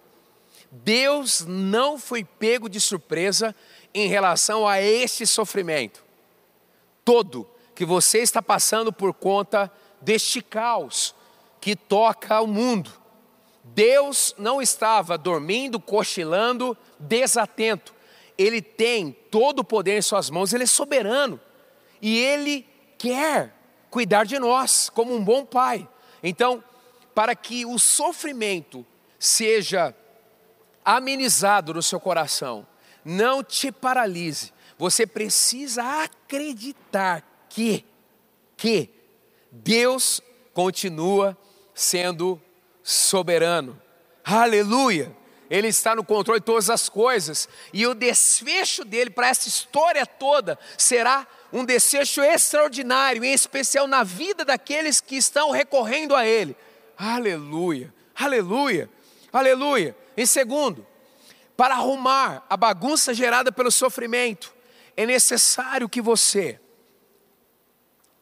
Deus 0.71 1.45
não 1.47 1.97
foi 1.97 2.23
pego 2.23 2.69
de 2.69 2.79
surpresa 2.79 3.55
em 3.93 4.07
relação 4.07 4.67
a 4.67 4.81
este 4.81 5.25
sofrimento 5.25 6.03
todo 7.05 7.47
que 7.75 7.85
você 7.85 8.19
está 8.19 8.41
passando 8.41 8.93
por 8.93 9.13
conta 9.13 9.71
deste 10.01 10.41
caos 10.41 11.13
que 11.59 11.75
toca 11.75 12.39
o 12.41 12.47
mundo. 12.47 12.91
Deus 13.63 14.35
não 14.37 14.61
estava 14.61 15.17
dormindo, 15.17 15.79
cochilando, 15.79 16.77
desatento. 16.99 17.93
Ele 18.37 18.61
tem 18.61 19.11
todo 19.31 19.59
o 19.59 19.63
poder 19.63 19.97
em 19.97 20.01
suas 20.01 20.29
mãos, 20.29 20.53
ele 20.53 20.63
é 20.63 20.67
soberano 20.67 21.39
e 22.03 22.19
Ele 22.19 22.67
quer 22.97 23.55
cuidar 23.89 24.25
de 24.25 24.37
nós 24.37 24.89
como 24.89 25.15
um 25.15 25.23
bom 25.23 25.45
pai. 25.45 25.87
Então, 26.21 26.61
para 27.15 27.33
que 27.33 27.65
o 27.65 27.79
sofrimento 27.79 28.85
seja 29.17 29.95
amenizado 30.83 31.73
no 31.73 31.81
seu 31.81 32.01
coração, 32.01 32.67
não 33.05 33.41
te 33.41 33.71
paralise. 33.71 34.51
Você 34.77 35.07
precisa 35.07 36.03
acreditar 36.03 37.25
que 37.47 37.85
que 38.57 38.89
Deus 39.49 40.21
continua 40.53 41.37
sendo 41.73 42.41
soberano. 42.81 43.81
Aleluia! 44.23 45.15
Ele 45.49 45.67
está 45.67 45.95
no 45.95 46.03
controle 46.03 46.39
de 46.39 46.45
todas 46.45 46.69
as 46.69 46.89
coisas, 46.89 47.47
e 47.71 47.85
o 47.85 47.93
desfecho 47.93 48.83
dele 48.83 49.09
para 49.09 49.27
essa 49.27 49.47
história 49.47 50.05
toda 50.05 50.57
será 50.77 51.27
um 51.53 51.63
desfecho 51.63 52.19
extraordinário, 52.21 53.23
em 53.23 53.31
especial 53.31 53.85
na 53.85 54.03
vida 54.03 54.43
daqueles 54.43 54.99
que 54.99 55.15
estão 55.15 55.51
recorrendo 55.51 56.15
a 56.15 56.25
Ele. 56.25 56.57
Aleluia, 56.97 57.93
aleluia, 58.15 58.89
aleluia. 59.31 59.95
Em 60.17 60.25
segundo, 60.25 60.85
para 61.55 61.75
arrumar 61.75 62.43
a 62.49 62.57
bagunça 62.57 63.13
gerada 63.13 63.51
pelo 63.51 63.71
sofrimento, 63.71 64.51
é 64.97 65.05
necessário 65.05 65.87
que 65.87 66.01
você 66.01 66.59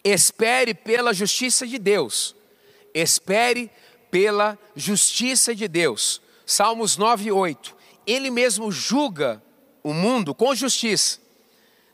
espere 0.04 0.74
pela 0.74 1.14
justiça 1.14 1.66
de 1.66 1.80
Deus. 1.80 2.36
Espere 2.94 3.72
pela 4.10 4.60
justiça 4.76 5.56
de 5.56 5.70
Deus. 5.70 6.22
Salmos 6.46 6.98
9 6.98 7.30
e 7.30 7.32
8. 7.32 7.78
Ele 8.06 8.30
mesmo 8.30 8.70
julga 8.74 9.42
o 9.82 9.94
mundo 9.94 10.36
com 10.36 10.54
justiça 10.54 11.22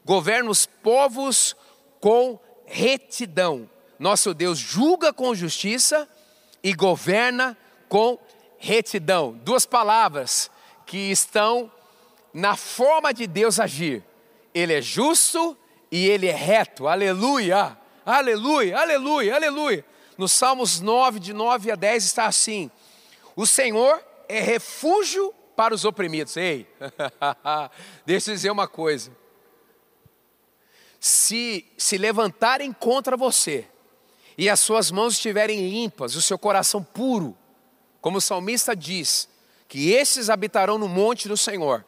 governa 0.08 0.50
os 0.50 0.66
povos 0.66 1.54
com 2.00 2.40
retidão. 2.66 3.70
Nosso 4.00 4.34
Deus 4.34 4.58
julga 4.58 5.12
com 5.12 5.36
justiça 5.36 6.08
e 6.64 6.74
governa 6.74 7.58
com 7.90 8.18
retidão. 8.58 9.34
Duas 9.44 9.66
palavras 9.66 10.50
que 10.86 11.12
estão 11.12 11.70
na 12.34 12.56
forma 12.56 13.14
de 13.14 13.28
Deus 13.28 13.60
agir. 13.60 14.02
Ele 14.54 14.74
é 14.74 14.82
justo 14.82 15.58
e 15.92 16.08
ele 16.08 16.28
é 16.28 16.36
reto. 16.36 16.88
Aleluia! 16.88 17.78
Aleluia! 18.06 18.80
Aleluia! 18.80 19.36
Aleluia! 19.36 19.86
No 20.18 20.30
Salmos 20.30 20.80
9, 20.80 21.20
de 21.20 21.34
9 21.34 21.70
a 21.70 21.76
10 21.76 22.06
está 22.06 22.28
assim: 22.28 22.72
O 23.36 23.46
Senhor 23.46 24.02
é 24.30 24.40
refúgio 24.40 25.34
para 25.54 25.76
os 25.76 25.84
oprimidos. 25.84 26.38
Ei, 26.38 26.66
deixa 28.06 28.32
eu 28.32 28.36
dizer 28.36 28.52
uma 28.52 28.70
coisa 28.70 29.12
se 31.00 31.66
se 31.78 31.98
levantarem 31.98 32.74
contra 32.74 33.16
você 33.16 33.68
e 34.38 34.50
as 34.50 34.60
suas 34.60 34.92
mãos 34.92 35.14
estiverem 35.14 35.70
limpas, 35.70 36.16
o 36.16 36.22
seu 36.22 36.38
coração 36.38 36.84
puro, 36.84 37.36
como 38.00 38.20
o 38.20 38.22
salmista 38.22 38.76
diz, 38.76 39.28
que 39.68 39.92
esses 39.92 40.30
habitarão 40.30 40.78
no 40.78 40.88
monte 40.88 41.28
do 41.28 41.36
Senhor. 41.36 41.84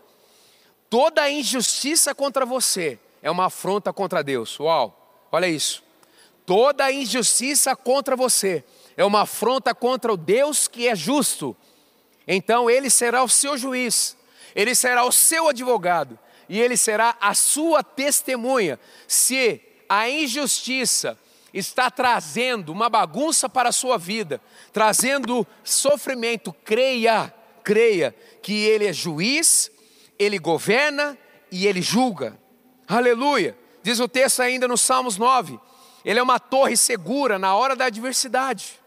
Toda 0.89 1.29
injustiça 1.29 2.15
contra 2.15 2.45
você 2.45 2.99
é 3.21 3.29
uma 3.29 3.45
afronta 3.45 3.93
contra 3.93 4.23
Deus. 4.23 4.59
Uau, 4.59 5.27
olha 5.31 5.47
isso. 5.47 5.83
Toda 6.45 6.91
injustiça 6.91 7.75
contra 7.75 8.15
você 8.15 8.63
é 8.97 9.05
uma 9.05 9.21
afronta 9.21 9.75
contra 9.75 10.11
o 10.11 10.17
Deus 10.17 10.67
que 10.67 10.87
é 10.87 10.95
justo. 10.95 11.55
Então 12.27 12.69
ele 12.69 12.89
será 12.89 13.23
o 13.23 13.29
seu 13.29 13.55
juiz, 13.55 14.17
ele 14.55 14.73
será 14.73 15.05
o 15.05 15.11
seu 15.11 15.47
advogado, 15.47 16.17
e 16.49 16.59
ele 16.59 16.75
será 16.75 17.15
a 17.21 17.35
sua 17.35 17.83
testemunha. 17.83 18.79
Se 19.07 19.61
a 19.87 20.09
injustiça 20.09 21.17
está 21.53 21.91
trazendo 21.91 22.71
uma 22.71 22.89
bagunça 22.89 23.47
para 23.47 23.69
a 23.69 23.71
sua 23.71 23.97
vida, 23.97 24.41
trazendo 24.73 25.45
sofrimento, 25.63 26.51
creia, 26.65 27.33
creia 27.63 28.15
que 28.41 28.65
ele 28.65 28.87
é 28.87 28.93
juiz, 28.93 29.71
ele 30.17 30.39
governa 30.39 31.17
e 31.51 31.67
ele 31.67 31.81
julga. 31.81 32.37
Aleluia. 32.87 33.55
Diz 33.83 33.99
o 33.99 34.07
texto 34.07 34.41
ainda 34.41 34.67
no 34.67 34.77
Salmos 34.77 35.17
9: 35.17 35.59
Ele 36.03 36.19
é 36.19 36.23
uma 36.23 36.39
torre 36.39 36.75
segura 36.75 37.37
na 37.37 37.55
hora 37.55 37.75
da 37.75 37.85
adversidade. 37.85 38.79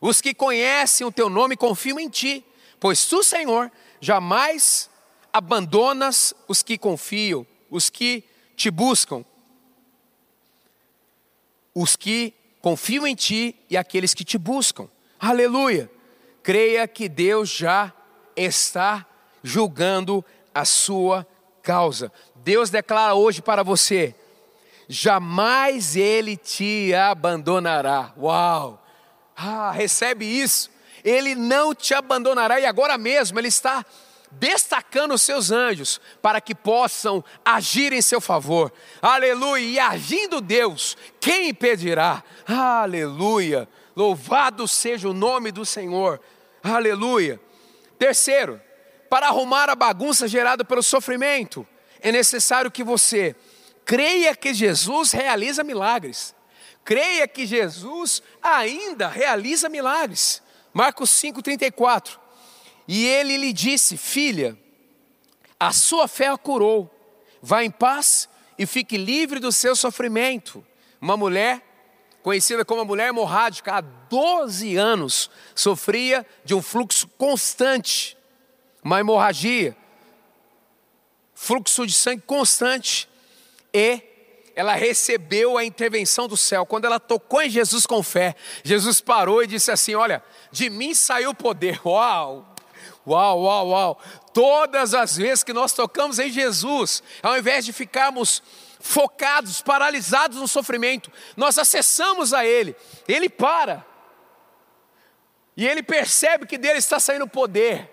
Os 0.00 0.20
que 0.20 0.32
conhecem 0.32 1.06
o 1.06 1.12
teu 1.12 1.28
nome 1.28 1.56
confiam 1.56 1.98
em 1.98 2.08
ti, 2.08 2.44
pois 2.80 3.04
tu, 3.04 3.22
Senhor, 3.22 3.70
jamais 4.00 4.90
abandonas 5.32 6.34
os 6.46 6.62
que 6.62 6.76
confiam, 6.76 7.46
os 7.70 7.88
que 7.88 8.24
te 8.54 8.70
buscam, 8.70 9.24
os 11.74 11.96
que 11.96 12.34
confiam 12.60 13.06
em 13.06 13.14
ti 13.14 13.56
e 13.70 13.76
aqueles 13.76 14.12
que 14.12 14.24
te 14.24 14.36
buscam. 14.36 14.88
Aleluia! 15.18 15.90
Creia 16.42 16.86
que 16.86 17.08
Deus 17.08 17.48
já 17.48 17.92
está 18.36 19.06
julgando 19.42 20.24
a 20.54 20.64
sua 20.64 21.26
causa. 21.62 22.12
Deus 22.36 22.68
declara 22.68 23.14
hoje 23.14 23.40
para 23.40 23.62
você: 23.62 24.14
jamais 24.88 25.96
Ele 25.96 26.36
te 26.36 26.92
abandonará. 26.94 28.12
Uau! 28.18 28.84
Ah, 29.36 29.70
recebe 29.70 30.26
isso. 30.26 30.70
Ele 31.04 31.34
não 31.34 31.74
te 31.74 31.94
abandonará 31.94 32.60
e 32.60 32.66
agora 32.66 32.98
mesmo 32.98 33.38
Ele 33.38 33.48
está 33.48 33.84
destacando 34.32 35.14
os 35.14 35.22
seus 35.22 35.50
anjos 35.50 36.00
para 36.20 36.40
que 36.40 36.54
possam 36.54 37.24
agir 37.44 37.92
em 37.92 38.02
seu 38.02 38.20
favor. 38.20 38.72
Aleluia! 39.00 39.64
E 39.64 39.78
agindo 39.78 40.40
Deus, 40.40 40.96
quem 41.20 41.50
impedirá? 41.50 42.22
Aleluia! 42.46 43.68
Louvado 43.94 44.66
seja 44.66 45.08
o 45.08 45.12
nome 45.12 45.52
do 45.52 45.64
Senhor. 45.64 46.20
Aleluia. 46.62 47.40
Terceiro, 47.98 48.60
para 49.10 49.28
arrumar 49.28 49.68
a 49.68 49.76
bagunça 49.76 50.26
gerada 50.26 50.64
pelo 50.64 50.82
sofrimento, 50.82 51.66
é 52.00 52.10
necessário 52.10 52.70
que 52.70 52.82
você 52.82 53.36
creia 53.84 54.34
que 54.34 54.54
Jesus 54.54 55.12
realiza 55.12 55.62
milagres. 55.62 56.34
Creia 56.84 57.28
que 57.28 57.46
Jesus 57.46 58.22
ainda 58.42 59.08
realiza 59.08 59.68
milagres. 59.68 60.42
Marcos 60.72 61.10
5,34. 61.10 62.21
E 62.86 63.06
ele 63.06 63.36
lhe 63.36 63.52
disse: 63.52 63.96
Filha, 63.96 64.58
a 65.58 65.72
sua 65.72 66.08
fé 66.08 66.28
a 66.28 66.36
curou. 66.36 66.90
Vá 67.40 67.64
em 67.64 67.70
paz 67.70 68.28
e 68.58 68.66
fique 68.66 68.96
livre 68.96 69.38
do 69.38 69.50
seu 69.50 69.74
sofrimento. 69.74 70.64
Uma 71.00 71.16
mulher, 71.16 71.60
conhecida 72.22 72.64
como 72.64 72.80
a 72.82 72.84
mulher 72.84 73.08
hemorrágica, 73.08 73.74
há 73.74 73.80
12 73.80 74.76
anos, 74.76 75.30
sofria 75.54 76.26
de 76.44 76.54
um 76.54 76.62
fluxo 76.62 77.08
constante, 77.18 78.16
uma 78.82 79.00
hemorragia, 79.00 79.76
fluxo 81.34 81.86
de 81.86 81.92
sangue 81.92 82.22
constante, 82.22 83.08
e 83.74 84.00
ela 84.54 84.74
recebeu 84.74 85.56
a 85.56 85.64
intervenção 85.64 86.28
do 86.28 86.36
céu. 86.36 86.66
Quando 86.66 86.84
ela 86.84 87.00
tocou 87.00 87.42
em 87.42 87.50
Jesus 87.50 87.86
com 87.86 88.02
fé, 88.02 88.36
Jesus 88.62 89.00
parou 89.00 89.42
e 89.42 89.46
disse 89.46 89.70
assim: 89.70 89.94
Olha, 89.94 90.22
de 90.50 90.68
mim 90.68 90.94
saiu 90.94 91.30
o 91.30 91.34
poder. 91.34 91.80
Uau! 91.86 92.51
Uau, 93.06 93.42
uau, 93.42 93.68
uau. 93.68 94.00
Todas 94.32 94.94
as 94.94 95.16
vezes 95.16 95.42
que 95.42 95.52
nós 95.52 95.72
tocamos 95.72 96.18
em 96.18 96.30
Jesus, 96.30 97.02
ao 97.22 97.36
invés 97.36 97.64
de 97.64 97.72
ficarmos 97.72 98.42
focados, 98.80 99.60
paralisados 99.60 100.38
no 100.38 100.48
sofrimento, 100.48 101.10
nós 101.36 101.58
acessamos 101.58 102.32
a 102.32 102.44
Ele, 102.44 102.76
Ele 103.06 103.28
para, 103.28 103.84
e 105.56 105.66
Ele 105.66 105.82
percebe 105.82 106.46
que 106.46 106.58
dele 106.58 106.78
está 106.78 106.98
saindo 106.98 107.26
poder, 107.28 107.90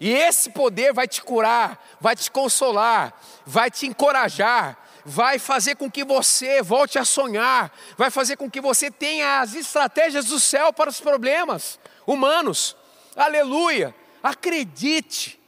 e 0.00 0.12
esse 0.12 0.50
poder 0.50 0.92
vai 0.92 1.06
te 1.06 1.22
curar, 1.22 1.80
vai 2.00 2.16
te 2.16 2.30
consolar, 2.30 3.16
vai 3.46 3.70
te 3.70 3.86
encorajar, 3.86 4.76
vai 5.04 5.38
fazer 5.38 5.76
com 5.76 5.90
que 5.90 6.04
você 6.04 6.60
volte 6.60 6.98
a 6.98 7.04
sonhar, 7.04 7.72
vai 7.96 8.10
fazer 8.10 8.36
com 8.36 8.50
que 8.50 8.60
você 8.60 8.90
tenha 8.90 9.40
as 9.40 9.54
estratégias 9.54 10.26
do 10.26 10.40
céu 10.40 10.72
para 10.72 10.90
os 10.90 11.00
problemas 11.00 11.78
humanos. 12.04 12.76
Aleluia! 13.14 13.94
Acredite, 14.22 15.40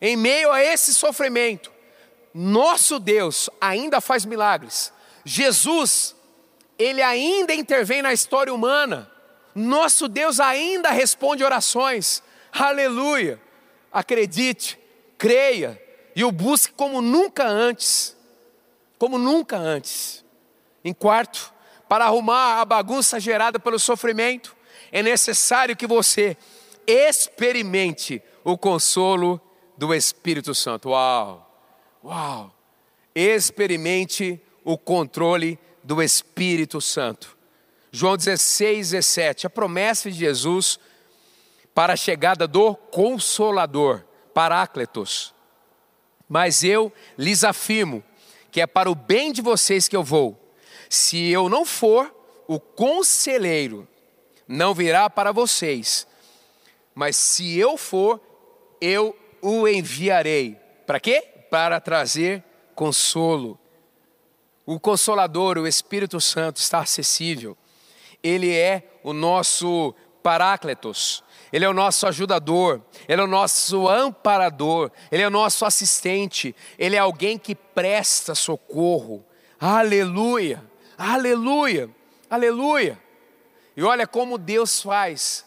em 0.00 0.16
meio 0.16 0.50
a 0.50 0.62
esse 0.62 0.92
sofrimento, 0.92 1.72
nosso 2.34 2.98
Deus 2.98 3.48
ainda 3.60 4.00
faz 4.00 4.24
milagres. 4.24 4.92
Jesus, 5.24 6.14
ele 6.78 7.02
ainda 7.02 7.54
intervém 7.54 8.02
na 8.02 8.12
história 8.12 8.52
humana. 8.52 9.10
Nosso 9.54 10.08
Deus 10.08 10.38
ainda 10.40 10.90
responde 10.90 11.42
orações. 11.42 12.22
Aleluia! 12.52 13.40
Acredite, 13.92 14.78
creia 15.16 15.82
e 16.14 16.24
o 16.24 16.30
busque 16.30 16.72
como 16.74 17.00
nunca 17.00 17.46
antes 17.46 18.16
como 18.98 19.18
nunca 19.18 19.56
antes. 19.56 20.24
Em 20.84 20.92
quarto, 20.92 21.52
para 21.88 22.04
arrumar 22.04 22.60
a 22.60 22.64
bagunça 22.64 23.18
gerada 23.20 23.58
pelo 23.58 23.78
sofrimento, 23.78 24.56
é 24.92 25.02
necessário 25.02 25.76
que 25.76 25.86
você 25.86 26.36
experimente 26.86 28.22
o 28.44 28.56
consolo 28.56 29.40
do 29.76 29.94
Espírito 29.94 30.54
Santo. 30.54 30.90
Uau! 30.90 31.42
Uau! 32.04 32.54
Experimente 33.14 34.40
o 34.64 34.76
controle 34.76 35.58
do 35.82 36.02
Espírito 36.02 36.80
Santo. 36.80 37.36
João 37.90 38.16
16, 38.16 38.90
17, 38.90 39.46
a 39.46 39.50
promessa 39.50 40.10
de 40.10 40.18
Jesus 40.18 40.78
para 41.74 41.92
a 41.92 41.96
chegada 41.96 42.46
do 42.46 42.74
Consolador, 42.74 44.04
Parácletos. 44.34 45.34
Mas 46.28 46.64
eu 46.64 46.92
lhes 47.16 47.44
afirmo 47.44 48.02
que 48.50 48.60
é 48.60 48.66
para 48.66 48.90
o 48.90 48.94
bem 48.94 49.32
de 49.32 49.42
vocês 49.42 49.86
que 49.88 49.96
eu 49.96 50.02
vou. 50.02 50.52
Se 50.88 51.28
eu 51.30 51.48
não 51.48 51.64
for, 51.64 52.14
o 52.46 52.58
conselheiro 52.58 53.86
não 54.48 54.74
virá 54.74 55.10
para 55.10 55.32
vocês. 55.32 56.06
Mas 56.96 57.14
se 57.16 57.58
eu 57.58 57.76
for, 57.76 58.18
eu 58.80 59.14
o 59.42 59.68
enviarei. 59.68 60.58
Para 60.86 60.98
quê? 60.98 61.20
Para 61.50 61.78
trazer 61.78 62.42
consolo. 62.74 63.58
O 64.64 64.80
Consolador, 64.80 65.58
o 65.58 65.66
Espírito 65.66 66.18
Santo, 66.22 66.56
está 66.56 66.78
acessível. 66.78 67.54
Ele 68.22 68.50
é 68.50 68.98
o 69.04 69.12
nosso 69.12 69.94
Parácletos. 70.22 71.22
Ele 71.52 71.66
é 71.66 71.68
o 71.68 71.74
nosso 71.74 72.06
ajudador, 72.06 72.82
Ele 73.06 73.20
é 73.20 73.24
o 73.24 73.28
nosso 73.28 73.86
amparador, 73.86 74.90
Ele 75.12 75.22
é 75.22 75.26
o 75.26 75.30
nosso 75.30 75.64
assistente, 75.64 76.56
Ele 76.76 76.96
é 76.96 76.98
alguém 76.98 77.38
que 77.38 77.54
presta 77.54 78.34
socorro. 78.34 79.24
Aleluia, 79.60 80.64
aleluia, 80.98 81.88
aleluia. 82.28 83.00
E 83.76 83.82
olha 83.82 84.06
como 84.06 84.36
Deus 84.36 84.82
faz 84.82 85.46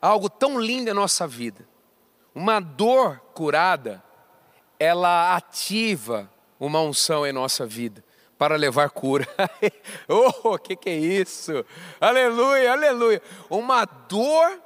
algo 0.00 0.28
tão 0.28 0.60
lindo 0.60 0.90
em 0.90 0.94
nossa 0.94 1.26
vida. 1.26 1.66
Uma 2.34 2.60
dor 2.60 3.20
curada, 3.34 4.02
ela 4.78 5.34
ativa 5.36 6.30
uma 6.58 6.80
unção 6.80 7.26
em 7.26 7.32
nossa 7.32 7.66
vida 7.66 8.04
para 8.38 8.56
levar 8.56 8.90
cura. 8.90 9.26
oh, 10.08 10.54
o 10.54 10.58
que, 10.58 10.76
que 10.76 10.90
é 10.90 10.96
isso? 10.96 11.64
Aleluia, 12.00 12.72
aleluia. 12.72 13.22
Uma 13.48 13.84
dor 13.84 14.60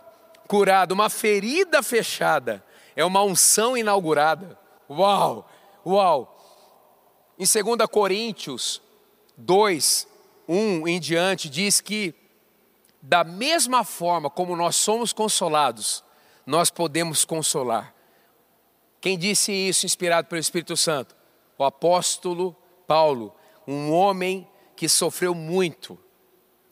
curada, 0.48 0.92
uma 0.92 1.08
ferida 1.08 1.82
fechada, 1.82 2.64
é 2.96 3.04
uma 3.04 3.22
unção 3.22 3.76
inaugurada. 3.76 4.58
Uau, 4.88 5.48
uau. 5.86 6.36
Em 7.38 7.44
2 7.44 7.86
Coríntios 7.90 8.82
2, 9.36 10.06
1 10.48 10.88
em 10.88 11.00
diante, 11.00 11.48
diz 11.48 11.80
que, 11.80 12.14
da 13.00 13.24
mesma 13.24 13.84
forma 13.84 14.28
como 14.28 14.56
nós 14.56 14.76
somos 14.76 15.12
consolados, 15.12 16.04
nós 16.46 16.70
podemos 16.70 17.24
consolar. 17.24 17.94
Quem 19.00 19.16
disse 19.16 19.52
isso, 19.52 19.86
inspirado 19.86 20.28
pelo 20.28 20.40
Espírito 20.40 20.76
Santo? 20.76 21.16
O 21.56 21.64
apóstolo 21.64 22.54
Paulo, 22.86 23.34
um 23.66 23.92
homem 23.92 24.46
que 24.76 24.88
sofreu 24.88 25.34
muito 25.34 25.98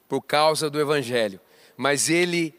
por 0.08 0.22
causa 0.22 0.68
do 0.68 0.80
Evangelho, 0.80 1.40
mas 1.76 2.08
ele 2.08 2.54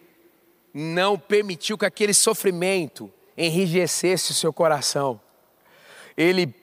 não 0.74 1.18
permitiu 1.18 1.78
que 1.78 1.86
aquele 1.86 2.14
sofrimento 2.14 3.12
enrijecesse 3.36 4.32
o 4.32 4.36
seu 4.36 4.54
coração. 4.54 5.20
Ele 6.16 6.54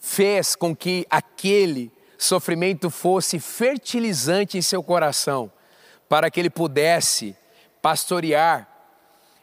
fez 0.00 0.54
com 0.56 0.74
que 0.74 1.06
aquele 1.08 1.92
sofrimento 2.18 2.90
fosse 2.90 3.38
fertilizante 3.38 4.58
em 4.58 4.62
seu 4.62 4.82
coração, 4.82 5.50
para 6.14 6.30
que 6.30 6.38
ele 6.38 6.48
pudesse 6.48 7.36
pastorear 7.82 8.68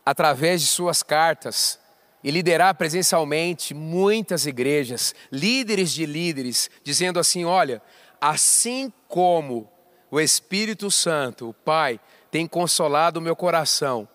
através 0.05 0.61
de 0.61 0.67
suas 0.67 1.03
cartas 1.03 1.77
e 2.23 2.31
liderar 2.31 2.75
presencialmente 2.75 3.73
muitas 3.73 4.45
igrejas, 4.45 5.13
líderes 5.29 5.91
de 5.91 6.05
líderes, 6.05 6.71
dizendo 6.81 7.19
assim: 7.19 7.43
olha, 7.43 7.81
assim 8.21 8.89
como 9.09 9.69
o 10.09 10.17
Espírito 10.17 10.89
Santo, 10.89 11.49
o 11.49 11.53
Pai, 11.53 11.99
tem 12.31 12.47
consolado 12.47 13.19
o 13.19 13.21
meu 13.21 13.35
coração, 13.35 14.07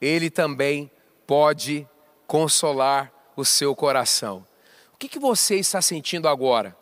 Ele 0.00 0.30
também 0.30 0.90
pode 1.26 1.86
consolar 2.26 3.12
o 3.36 3.44
seu 3.44 3.76
coração. 3.76 4.46
O 4.94 4.96
que, 4.96 5.10
que 5.10 5.18
você 5.18 5.56
está 5.56 5.82
sentindo 5.82 6.26
agora? 6.26 6.74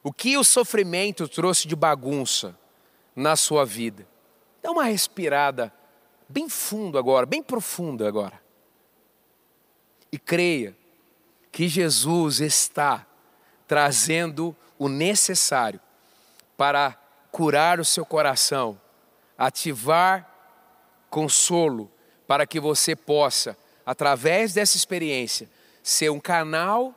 O 0.00 0.12
que 0.12 0.38
o 0.38 0.44
sofrimento 0.44 1.26
trouxe 1.26 1.66
de 1.66 1.74
bagunça 1.74 2.56
na 3.14 3.36
sua 3.36 3.64
vida? 3.64 4.06
Dá 4.62 4.70
uma 4.70 4.84
respirada 4.84 5.72
bem 6.28 6.48
fundo 6.48 6.98
agora, 6.98 7.26
bem 7.26 7.42
profunda 7.42 8.08
agora. 8.08 8.40
E 10.10 10.18
creia 10.18 10.76
que 11.50 11.68
Jesus 11.68 12.40
está 12.40 13.06
trazendo 13.66 14.56
o 14.78 14.88
necessário 14.88 15.80
para 16.56 16.98
curar 17.30 17.80
o 17.80 17.84
seu 17.84 18.04
coração 18.06 18.80
ativar 19.36 20.30
consolo 21.10 21.90
para 22.26 22.46
que 22.46 22.58
você 22.58 22.96
possa, 22.96 23.56
através 23.84 24.54
dessa 24.54 24.76
experiência, 24.76 25.48
ser 25.82 26.10
um 26.10 26.20
canal 26.20 26.94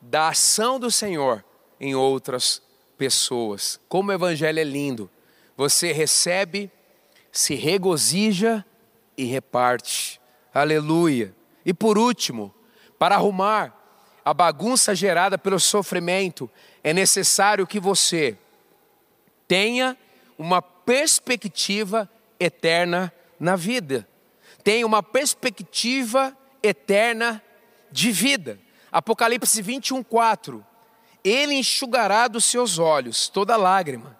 da 0.00 0.28
ação 0.28 0.78
do 0.78 0.90
Senhor 0.90 1.44
em 1.80 1.94
outras 1.94 2.62
pessoas. 2.98 3.80
Como 3.88 4.10
o 4.10 4.14
Evangelho 4.14 4.58
é 4.58 4.64
lindo! 4.64 5.10
Você 5.60 5.92
recebe, 5.92 6.70
se 7.30 7.54
regozija 7.54 8.64
e 9.14 9.26
reparte. 9.26 10.18
Aleluia! 10.54 11.36
E 11.66 11.74
por 11.74 11.98
último, 11.98 12.54
para 12.98 13.16
arrumar 13.16 13.76
a 14.24 14.32
bagunça 14.32 14.94
gerada 14.94 15.36
pelo 15.36 15.60
sofrimento, 15.60 16.50
é 16.82 16.94
necessário 16.94 17.66
que 17.66 17.78
você 17.78 18.38
tenha 19.46 19.98
uma 20.38 20.62
perspectiva 20.62 22.08
eterna 22.40 23.12
na 23.38 23.54
vida, 23.54 24.08
tem 24.64 24.82
uma 24.82 25.02
perspectiva 25.02 26.34
eterna 26.62 27.42
de 27.92 28.10
vida. 28.10 28.58
Apocalipse 28.90 29.60
21, 29.60 30.02
4. 30.04 30.66
Ele 31.22 31.52
enxugará 31.52 32.28
dos 32.28 32.46
seus 32.46 32.78
olhos 32.78 33.28
toda 33.28 33.58
lágrima, 33.58 34.18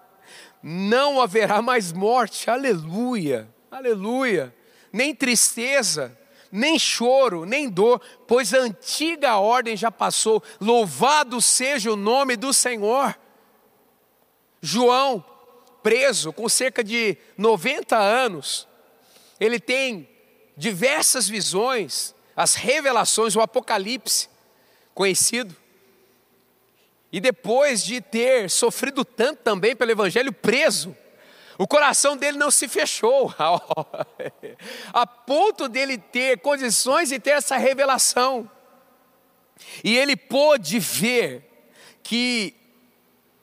não 0.61 1.21
haverá 1.21 1.61
mais 1.61 1.91
morte, 1.91 2.49
aleluia, 2.49 3.49
aleluia, 3.69 4.53
nem 4.91 5.15
tristeza, 5.15 6.17
nem 6.51 6.77
choro, 6.77 7.45
nem 7.45 7.69
dor, 7.69 8.01
pois 8.27 8.53
a 8.53 8.59
antiga 8.59 9.37
ordem 9.37 9.75
já 9.77 9.91
passou, 9.91 10.43
louvado 10.59 11.41
seja 11.41 11.91
o 11.91 11.95
nome 11.95 12.35
do 12.35 12.53
Senhor. 12.53 13.17
João, 14.61 15.23
preso 15.81 16.31
com 16.31 16.47
cerca 16.47 16.83
de 16.83 17.17
90 17.37 17.97
anos, 17.97 18.67
ele 19.39 19.59
tem 19.59 20.07
diversas 20.55 21.27
visões, 21.27 22.13
as 22.35 22.53
revelações, 22.53 23.35
o 23.35 23.41
Apocalipse, 23.41 24.29
conhecido. 24.93 25.55
E 27.11 27.19
depois 27.19 27.83
de 27.83 27.99
ter 27.99 28.49
sofrido 28.49 29.03
tanto 29.03 29.43
também 29.43 29.75
pelo 29.75 29.91
Evangelho, 29.91 30.31
preso, 30.31 30.95
o 31.57 31.67
coração 31.67 32.15
dele 32.15 32.37
não 32.37 32.49
se 32.49 32.67
fechou, 32.67 33.33
a 34.93 35.05
ponto 35.05 35.67
dele 35.67 35.97
ter 35.97 36.39
condições 36.39 37.09
de 37.09 37.19
ter 37.19 37.31
essa 37.31 37.57
revelação. 37.57 38.49
E 39.83 39.95
ele 39.95 40.15
pôde 40.15 40.79
ver 40.79 41.43
que 42.01 42.55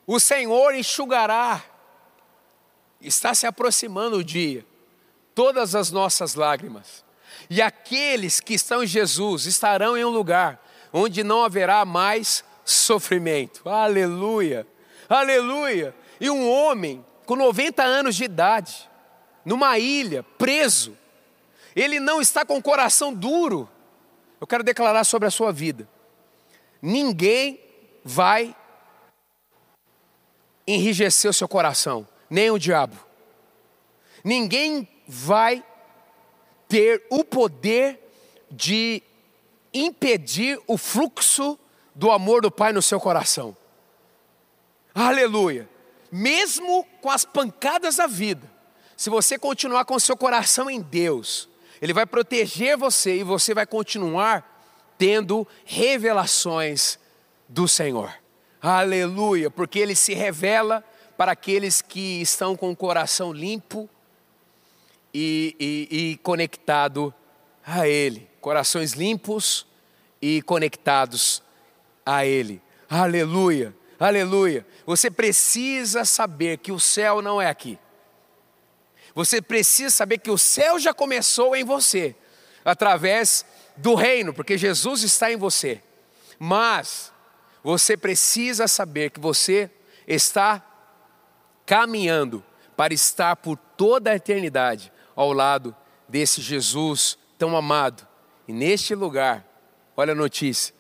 o 0.07 0.18
Senhor 0.18 0.74
enxugará, 0.74 1.62
está 3.00 3.35
se 3.35 3.46
aproximando 3.46 4.16
o 4.16 4.24
dia, 4.24 4.64
todas 5.35 5.74
as 5.74 5.90
nossas 5.90 6.35
lágrimas. 6.35 7.04
E 7.48 7.62
aqueles 7.62 8.40
que 8.40 8.54
estão 8.54 8.83
em 8.83 8.87
Jesus 8.87 9.46
estarão 9.46 9.96
em 9.96 10.04
um 10.04 10.11
lugar 10.11 10.61
onde 10.92 11.22
não 11.22 11.44
haverá 11.44 11.85
mais 11.85 12.42
sofrimento. 12.70 13.68
Aleluia, 13.68 14.66
aleluia. 15.09 15.94
E 16.20 16.28
um 16.31 16.50
homem 16.50 17.04
com 17.26 17.37
90 17.37 17.83
anos 17.83 18.16
de 18.16 18.24
idade, 18.24 18.88
numa 19.44 19.78
ilha, 19.78 20.22
preso, 20.37 20.96
ele 21.74 22.00
não 22.00 22.20
está 22.20 22.44
com 22.44 22.57
o 22.57 22.62
coração 22.62 23.12
duro. 23.12 23.68
Eu 24.40 24.46
quero 24.46 24.64
declarar 24.64 25.04
sobre 25.04 25.28
a 25.28 25.31
sua 25.31 25.52
vida: 25.52 25.88
ninguém 26.81 27.61
vai 28.04 28.54
enrijecer 30.66 31.31
o 31.31 31.35
seu 31.35 31.48
coração, 31.48 32.07
nem 32.28 32.50
o 32.50 32.59
diabo. 32.59 32.96
Ninguém 34.22 34.87
vai 35.07 35.64
ter 36.68 37.07
o 37.11 37.24
poder 37.24 37.98
de 38.50 39.02
impedir 39.72 40.61
o 40.66 40.76
fluxo 40.76 41.59
do 41.99 42.13
amor 42.13 42.41
do 42.41 42.49
Pai 42.49 42.73
no 42.73 42.81
seu 42.81 43.01
coração. 43.01 43.57
Aleluia. 44.95 45.69
Mesmo 46.13 46.87
com 47.03 47.11
as 47.11 47.25
pancadas 47.25 47.97
da 47.97 48.07
vida, 48.07 48.49
se 48.97 49.11
você 49.11 49.37
continuar 49.37 49.85
com 49.85 49.97
o 49.97 50.01
seu 50.01 50.17
coração 50.17 50.71
em 50.71 50.81
Deus, 50.81 51.49
Ele 51.83 51.93
vai 51.93 52.07
proteger 52.07 52.77
você 52.77 53.17
e 53.17 53.25
você 53.25 53.53
vai 53.53 53.67
continuar 53.67 54.95
tendo 54.97 55.47
revelações 55.65 57.01
do 57.49 57.67
Senhor. 57.67 58.15
Aleluia, 58.63 59.51
porque 59.51 59.81
Ele 59.81 59.97
se 59.97 60.15
revela 60.15 60.85
para 61.17 61.33
aqueles 61.33 61.83
que 61.83 62.21
estão 62.21 62.55
com 62.55 62.71
o 62.71 62.77
coração 62.77 63.33
limpo 63.33 63.91
e, 65.13 65.57
e, 65.59 65.89
e 65.91 66.17
conectado 66.19 67.13
a 67.67 67.89
Ele. 67.89 68.29
Corações 68.41 68.93
limpos 68.93 69.67
e 70.23 70.41
conectados 70.43 71.43
a 72.09 72.25
Ele. 72.25 72.62
Aleluia, 72.88 73.77
aleluia. 74.01 74.66
Você 74.87 75.11
precisa 75.11 76.07
saber 76.07 76.57
que 76.57 76.73
o 76.73 76.81
céu 76.81 77.21
não 77.21 77.40
é 77.40 77.49
aqui. 77.49 77.79
Você 79.14 79.42
precisa 79.42 79.90
saber 79.90 80.16
que 80.16 80.31
o 80.31 80.38
céu 80.38 80.79
já 80.79 80.94
começou 80.94 81.55
em 81.55 81.64
você, 81.64 82.16
através 82.64 83.44
do 83.77 83.94
reino, 83.94 84.33
porque 84.33 84.57
Jesus 84.57 85.03
está 85.03 85.31
em 85.31 85.37
você. 85.37 85.83
Mas 86.38 87.12
você 87.62 87.94
precisa 87.94 88.66
saber 88.66 89.11
que 89.11 89.21
você 89.21 89.71
está 90.07 90.64
caminhando 91.66 92.42
para 92.75 92.94
estar 92.94 93.37
por 93.37 93.59
toda 93.77 94.12
a 94.12 94.16
eternidade 94.16 94.90
ao 95.14 95.31
lado 95.31 95.77
desse 96.09 96.40
Jesus 96.40 97.18
tão 97.37 97.55
amado. 97.55 98.09
E 98.47 98.53
neste 98.53 98.94
lugar, 98.94 99.44
olha 99.94 100.12
a 100.12 100.16
notícia: 100.16 100.78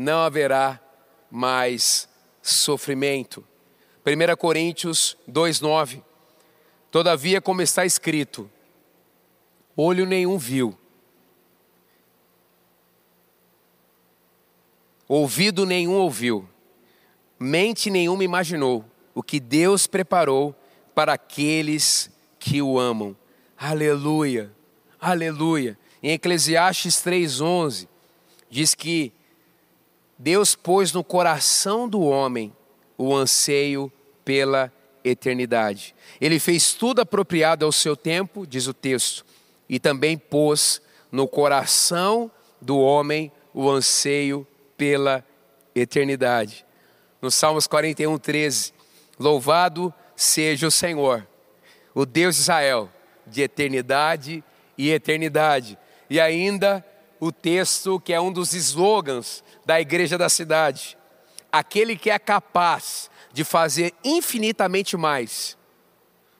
não 0.00 0.20
haverá 0.20 0.80
mais 1.30 2.08
sofrimento. 2.40 3.44
1 4.06 4.36
Coríntios 4.36 5.16
2,9 5.28 6.02
Todavia, 6.90 7.40
como 7.40 7.62
está 7.62 7.86
escrito, 7.86 8.50
olho 9.76 10.04
nenhum 10.04 10.36
viu, 10.36 10.76
ouvido 15.06 15.64
nenhum 15.64 15.92
ouviu, 15.92 16.48
mente 17.38 17.90
nenhuma 17.90 18.24
imaginou 18.24 18.84
o 19.14 19.22
que 19.22 19.38
Deus 19.38 19.86
preparou 19.86 20.52
para 20.96 21.12
aqueles 21.12 22.10
que 22.40 22.60
o 22.60 22.76
amam. 22.76 23.16
Aleluia, 23.56 24.50
aleluia. 25.00 25.78
Em 26.02 26.10
Eclesiastes 26.12 26.96
3,11, 26.96 27.86
diz 28.50 28.74
que 28.74 29.12
Deus 30.22 30.54
pôs 30.54 30.92
no 30.92 31.02
coração 31.02 31.88
do 31.88 32.02
homem 32.02 32.54
o 32.98 33.16
anseio 33.16 33.90
pela 34.22 34.70
eternidade. 35.02 35.94
Ele 36.20 36.38
fez 36.38 36.74
tudo 36.74 37.00
apropriado 37.00 37.64
ao 37.64 37.72
seu 37.72 37.96
tempo, 37.96 38.46
diz 38.46 38.66
o 38.66 38.74
texto, 38.74 39.24
e 39.66 39.80
também 39.80 40.18
pôs 40.18 40.82
no 41.10 41.26
coração 41.26 42.30
do 42.60 42.78
homem 42.78 43.32
o 43.54 43.70
anseio 43.70 44.46
pela 44.76 45.24
eternidade. 45.74 46.66
No 47.22 47.30
Salmos 47.30 47.66
41, 47.66 48.18
13, 48.18 48.74
louvado 49.18 49.92
seja 50.14 50.66
o 50.66 50.70
Senhor, 50.70 51.26
o 51.94 52.04
Deus 52.04 52.34
de 52.34 52.42
Israel 52.42 52.90
de 53.26 53.40
eternidade 53.40 54.44
e 54.76 54.90
eternidade. 54.90 55.78
E 56.10 56.20
ainda 56.20 56.84
o 57.20 57.30
texto 57.30 58.00
que 58.00 58.14
é 58.14 58.20
um 58.20 58.32
dos 58.32 58.54
slogans 58.54 59.44
da 59.64 59.78
igreja 59.78 60.16
da 60.16 60.30
cidade: 60.30 60.96
aquele 61.52 61.96
que 61.96 62.10
é 62.10 62.18
capaz 62.18 63.10
de 63.32 63.44
fazer 63.44 63.94
infinitamente 64.02 64.96
mais 64.96 65.56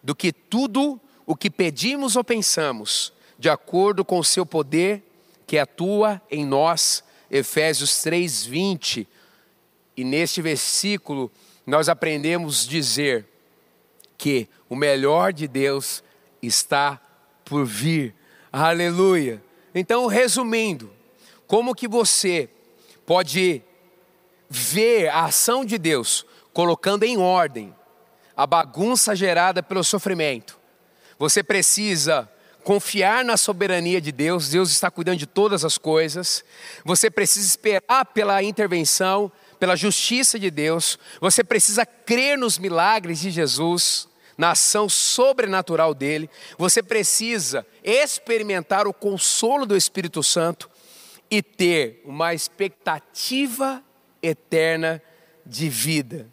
do 0.03 0.14
que 0.14 0.33
tudo 0.33 0.99
o 1.27 1.37
que 1.37 1.51
pedimos 1.51 2.16
ou 2.16 2.25
pensamos, 2.25 3.12
de 3.38 3.49
acordo 3.49 4.05
com 4.05 4.19
o 4.19 4.25
seu 4.25 4.45
poder 4.47 5.05
que 5.47 5.59
atua 5.59 6.21
em 6.31 6.45
nós. 6.45 7.05
Efésios 7.31 8.03
3:20. 8.03 9.07
E 9.97 10.03
neste 10.03 10.40
versículo 10.40 11.31
nós 11.66 11.88
aprendemos 11.88 12.66
dizer 12.66 13.27
que 14.16 14.49
o 14.69 14.75
melhor 14.75 15.33
de 15.33 15.47
Deus 15.47 16.03
está 16.43 17.01
por 17.45 17.64
vir. 17.64 18.14
Aleluia. 18.53 19.43
Então, 19.74 20.06
resumindo, 20.06 20.90
como 21.46 21.74
que 21.74 21.88
você 21.88 22.48
pode 23.06 23.62
ver 24.48 25.09
a 25.09 25.24
ação 25.24 25.64
de 25.64 25.78
Deus 25.78 26.24
colocando 26.52 27.04
em 27.04 27.16
ordem 27.16 27.74
a 28.37 28.46
bagunça 28.46 29.14
gerada 29.14 29.62
pelo 29.62 29.85
sofrimento? 29.85 30.59
Você 31.18 31.42
precisa 31.42 32.28
confiar 32.64 33.24
na 33.24 33.37
soberania 33.37 34.00
de 34.00 34.12
Deus, 34.12 34.48
Deus 34.48 34.70
está 34.70 34.90
cuidando 34.90 35.18
de 35.18 35.26
todas 35.26 35.64
as 35.64 35.78
coisas. 35.78 36.44
Você 36.85 37.11
precisa 37.11 37.46
esperar 37.46 38.04
pela 38.06 38.42
intervenção, 38.42 39.30
pela 39.59 39.76
justiça 39.76 40.38
de 40.38 40.50
Deus. 40.50 40.98
Você 41.20 41.44
precisa 41.44 41.85
crer 41.87 42.37
nos 42.37 42.59
milagres 42.59 43.20
de 43.20 43.30
Jesus 43.30 44.10
na 44.40 44.53
ação 44.53 44.88
sobrenatural 44.88 45.92
dele, 45.92 46.31
você 46.57 46.83
precisa 46.83 47.66
experimentar 47.85 48.87
o 48.87 48.94
consolo 48.94 49.66
do 49.66 49.76
Espírito 49.76 50.22
Santo 50.22 50.70
e 51.31 51.42
ter 51.42 52.00
uma 52.07 52.33
expectativa 52.33 53.85
eterna 54.22 55.03
de 55.44 55.68
vida. 55.68 56.26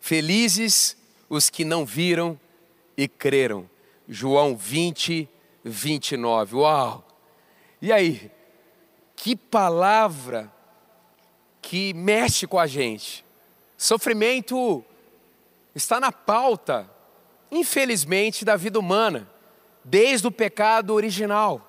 Felizes 0.00 0.96
os 1.30 1.48
que 1.48 1.64
não 1.64 1.86
viram 1.86 2.36
e 2.96 3.06
creram. 3.06 3.70
João 4.08 4.56
20, 4.56 5.28
29. 5.62 6.56
Uau! 6.56 7.06
E 7.80 7.92
aí? 7.92 8.28
Que 9.14 9.36
palavra 9.36 10.52
que 11.62 11.94
mexe 11.94 12.44
com 12.44 12.58
a 12.58 12.66
gente. 12.66 13.24
Sofrimento 13.76 14.84
está 15.76 16.00
na 16.00 16.10
pauta 16.10 16.90
infelizmente, 17.52 18.46
da 18.46 18.56
vida 18.56 18.80
humana, 18.80 19.30
desde 19.84 20.26
o 20.26 20.32
pecado 20.32 20.94
original. 20.94 21.68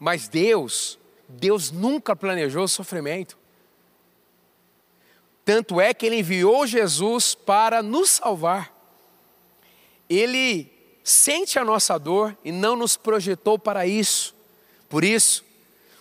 Mas 0.00 0.26
Deus, 0.26 0.98
Deus 1.28 1.70
nunca 1.70 2.16
planejou 2.16 2.66
sofrimento. 2.66 3.36
Tanto 5.44 5.78
é 5.78 5.92
que 5.92 6.06
Ele 6.06 6.20
enviou 6.20 6.66
Jesus 6.66 7.34
para 7.34 7.82
nos 7.82 8.12
salvar. 8.12 8.74
Ele 10.08 10.72
sente 11.04 11.58
a 11.58 11.64
nossa 11.64 11.98
dor 11.98 12.36
e 12.42 12.50
não 12.50 12.74
nos 12.74 12.96
projetou 12.96 13.58
para 13.58 13.86
isso. 13.86 14.34
Por 14.88 15.04
isso, 15.04 15.44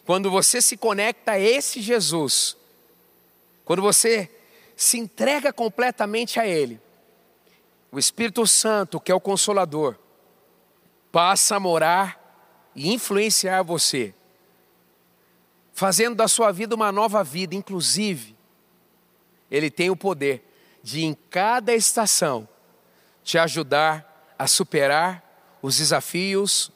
quando 0.06 0.32
você 0.32 0.62
se 0.62 0.78
conecta 0.78 1.34
a 1.34 1.40
esse 1.40 1.82
Jesus, 1.82 2.56
quando 3.66 3.82
você 3.82 4.30
se 4.76 4.98
entrega 4.98 5.52
completamente 5.52 6.40
a 6.40 6.48
Ele, 6.48 6.80
o 7.92 8.00
Espírito 8.00 8.48
Santo, 8.48 9.00
que 9.00 9.12
é 9.12 9.16
o 9.16 9.20
Consolador, 9.20 9.98
passa 11.12 11.58
a 11.58 11.60
morar 11.60 12.72
e 12.74 12.94
influenciar 12.94 13.64
você, 13.64 14.14
fazendo 15.74 16.16
da 16.16 16.28
sua 16.28 16.52
vida 16.52 16.74
uma 16.74 16.92
nova 16.92 17.24
vida, 17.24 17.54
inclusive, 17.54 18.36
Ele 19.50 19.70
tem 19.70 19.90
o 19.90 19.96
poder 19.96 20.42
de, 20.82 21.04
em 21.04 21.14
cada 21.14 21.74
estação, 21.74 22.48
te 23.24 23.38
ajudar 23.38 24.34
a 24.40 24.48
superar 24.48 25.24
os 25.62 25.78
desafios, 25.78 26.72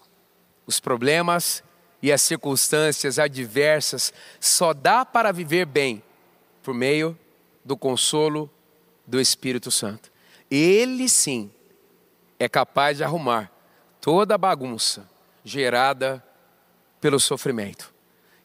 os 0.67 0.79
problemas 0.79 1.63
e 2.01 2.11
as 2.11 2.21
circunstâncias 2.21 3.17
adversas. 3.17 4.13
Só 4.39 4.73
dá 4.73 5.05
para 5.05 5.31
viver 5.31 5.65
bem 5.65 6.03
por 6.61 6.73
meio 6.73 7.17
do 7.63 7.75
consolo 7.75 8.49
do 9.07 9.19
Espírito 9.19 9.71
Santo. 9.71 10.11
Ele 10.49 11.09
sim 11.09 11.51
é 12.39 12.47
capaz 12.47 12.97
de 12.97 13.03
arrumar 13.03 13.51
toda 13.99 14.35
a 14.35 14.37
bagunça 14.37 15.09
gerada 15.43 16.23
pelo 17.01 17.19
sofrimento. 17.19 17.93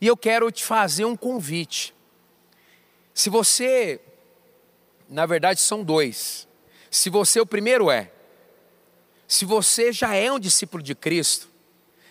E 0.00 0.06
eu 0.06 0.16
quero 0.16 0.50
te 0.50 0.64
fazer 0.64 1.04
um 1.04 1.16
convite. 1.16 1.94
Se 3.12 3.28
você, 3.28 4.00
na 5.08 5.26
verdade 5.26 5.60
são 5.60 5.84
dois. 5.84 6.48
Se 6.90 7.10
você, 7.10 7.40
o 7.40 7.46
primeiro 7.46 7.90
é, 7.90 8.10
se 9.28 9.44
você 9.44 9.92
já 9.92 10.14
é 10.14 10.32
um 10.32 10.40
discípulo 10.40 10.82
de 10.82 10.94
Cristo 10.94 11.48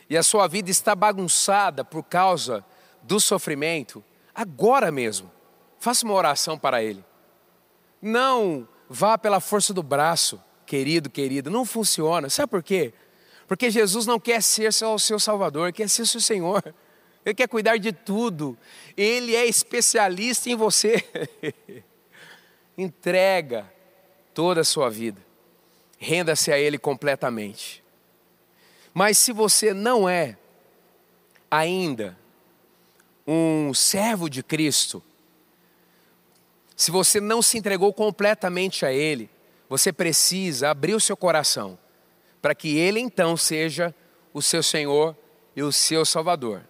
e 0.09 0.15
a 0.15 0.23
sua 0.23 0.47
vida 0.47 0.69
está 0.71 0.95
bagunçada 0.95 1.83
por 1.83 2.03
causa 2.03 2.63
do 3.03 3.19
sofrimento, 3.19 4.03
agora 4.33 4.91
mesmo, 4.91 5.31
faça 5.79 6.05
uma 6.05 6.13
oração 6.13 6.57
para 6.57 6.83
Ele. 6.83 7.03
Não 8.01 8.67
vá 8.89 9.17
pela 9.17 9.39
força 9.39 9.73
do 9.73 9.83
braço, 9.83 10.41
querido, 10.65 11.09
querido, 11.09 11.49
não 11.49 11.63
funciona. 11.63 12.29
Sabe 12.29 12.49
por 12.49 12.63
quê? 12.63 12.93
Porque 13.47 13.69
Jesus 13.69 14.05
não 14.05 14.19
quer 14.19 14.41
ser 14.41 14.73
só 14.73 14.93
o 14.93 14.99
seu 14.99 15.19
Salvador, 15.19 15.71
quer 15.71 15.87
ser 15.87 16.01
o 16.01 16.07
seu 16.07 16.19
Senhor. 16.19 16.63
Ele 17.25 17.35
quer 17.35 17.47
cuidar 17.47 17.77
de 17.77 17.91
tudo. 17.91 18.57
Ele 18.95 19.35
é 19.35 19.45
especialista 19.45 20.49
em 20.49 20.55
você. 20.55 21.03
Entrega 22.77 23.71
toda 24.33 24.61
a 24.61 24.63
sua 24.63 24.89
vida. 24.89 25.21
Renda-se 25.97 26.51
a 26.51 26.57
Ele 26.57 26.77
completamente. 26.77 27.83
Mas 28.93 29.17
se 29.17 29.31
você 29.31 29.73
não 29.73 30.07
é 30.07 30.37
ainda 31.51 32.17
um 33.27 33.73
servo 33.73 34.29
de 34.29 34.41
Cristo, 34.41 35.03
se 36.79 36.91
você 36.91 37.19
não 37.19 37.41
se 37.41 37.57
entregou 37.57 37.91
completamente 37.91 38.85
a 38.85 38.93
Ele, 38.93 39.29
você 39.67 39.91
precisa 39.91 40.69
abrir 40.69 40.95
o 40.95 40.99
seu 40.99 41.17
coração 41.17 41.77
para 42.41 42.55
que 42.55 42.77
Ele 42.77 43.01
então 43.01 43.35
seja 43.35 43.93
o 44.33 44.41
seu 44.41 44.63
Senhor 44.63 45.13
e 45.57 45.61
o 45.61 45.73
seu 45.73 46.05
Salvador. 46.05 46.61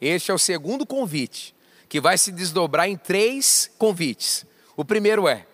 Este 0.00 0.30
é 0.30 0.34
o 0.34 0.38
segundo 0.38 0.86
convite, 0.86 1.56
que 1.88 2.00
vai 2.00 2.16
se 2.16 2.30
desdobrar 2.30 2.88
em 2.88 2.96
três 2.96 3.68
convites. 3.78 4.46
O 4.76 4.84
primeiro 4.84 5.26
é: 5.26 5.44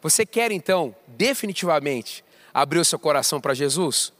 você 0.00 0.24
quer 0.24 0.52
então 0.52 0.94
definitivamente 1.08 2.24
abrir 2.54 2.78
o 2.78 2.84
seu 2.84 3.00
coração 3.00 3.40
para 3.40 3.52
Jesus? 3.52 4.12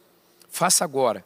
Faça 0.49 0.83
agora. 0.83 1.25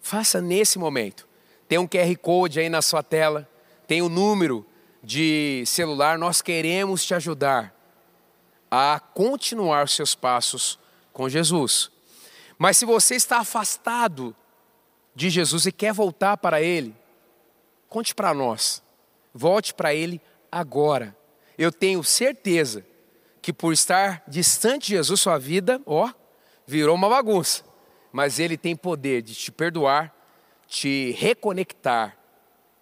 Faça 0.00 0.40
nesse 0.40 0.78
momento. 0.78 1.26
Tem 1.66 1.78
um 1.78 1.88
QR 1.88 2.16
Code 2.18 2.60
aí 2.60 2.68
na 2.68 2.80
sua 2.80 3.02
tela, 3.02 3.48
tem 3.88 4.02
o 4.02 4.06
um 4.06 4.08
número 4.08 4.64
de 5.02 5.64
celular, 5.66 6.16
nós 6.16 6.40
queremos 6.40 7.04
te 7.04 7.14
ajudar 7.14 7.74
a 8.70 9.00
continuar 9.00 9.84
os 9.84 9.94
seus 9.94 10.14
passos 10.14 10.78
com 11.12 11.28
Jesus. 11.28 11.90
Mas 12.56 12.78
se 12.78 12.84
você 12.84 13.16
está 13.16 13.38
afastado 13.38 14.34
de 15.14 15.28
Jesus 15.28 15.66
e 15.66 15.72
quer 15.72 15.92
voltar 15.92 16.36
para 16.36 16.62
Ele, 16.62 16.94
conte 17.88 18.14
para 18.14 18.32
nós. 18.32 18.82
Volte 19.34 19.74
para 19.74 19.92
Ele 19.94 20.20
agora. 20.50 21.16
Eu 21.58 21.72
tenho 21.72 22.02
certeza 22.04 22.86
que 23.42 23.52
por 23.52 23.72
estar 23.72 24.22
distante 24.28 24.88
de 24.88 24.94
Jesus, 24.94 25.20
sua 25.20 25.38
vida, 25.38 25.80
ó, 25.84 26.10
virou 26.66 26.94
uma 26.94 27.08
bagunça. 27.08 27.64
Mas 28.12 28.38
Ele 28.38 28.56
tem 28.56 28.76
poder 28.76 29.22
de 29.22 29.34
te 29.34 29.50
perdoar, 29.50 30.14
te 30.66 31.10
reconectar 31.18 32.16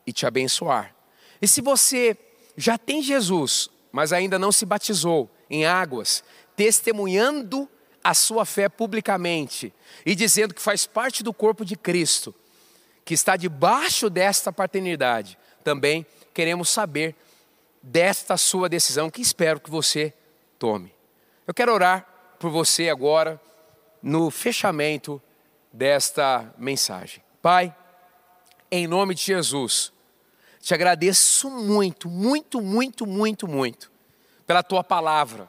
e 0.06 0.12
te 0.12 0.26
abençoar. 0.26 0.94
E 1.40 1.48
se 1.48 1.60
você 1.60 2.16
já 2.56 2.76
tem 2.76 3.02
Jesus, 3.02 3.70
mas 3.92 4.12
ainda 4.12 4.38
não 4.38 4.52
se 4.52 4.64
batizou 4.66 5.30
em 5.48 5.64
águas, 5.64 6.22
testemunhando 6.54 7.68
a 8.02 8.14
sua 8.14 8.44
fé 8.44 8.68
publicamente 8.68 9.72
e 10.04 10.14
dizendo 10.14 10.54
que 10.54 10.62
faz 10.62 10.86
parte 10.86 11.22
do 11.22 11.32
corpo 11.32 11.64
de 11.64 11.76
Cristo, 11.76 12.34
que 13.04 13.14
está 13.14 13.36
debaixo 13.36 14.08
desta 14.08 14.52
paternidade, 14.52 15.38
também 15.64 16.06
queremos 16.32 16.70
saber 16.70 17.14
desta 17.82 18.36
sua 18.36 18.68
decisão 18.68 19.10
que 19.10 19.22
espero 19.22 19.60
que 19.60 19.70
você 19.70 20.12
tome. 20.58 20.94
Eu 21.46 21.54
quero 21.54 21.72
orar 21.72 22.06
por 22.38 22.50
você 22.50 22.88
agora 22.88 23.40
no 24.02 24.30
fechamento 24.30 25.20
desta 25.72 26.52
mensagem. 26.56 27.22
Pai, 27.42 27.74
em 28.70 28.86
nome 28.86 29.14
de 29.14 29.22
Jesus, 29.22 29.92
te 30.60 30.74
agradeço 30.74 31.50
muito, 31.50 32.08
muito, 32.08 32.60
muito, 32.60 33.06
muito, 33.06 33.48
muito 33.48 33.90
pela 34.46 34.62
tua 34.62 34.84
palavra. 34.84 35.48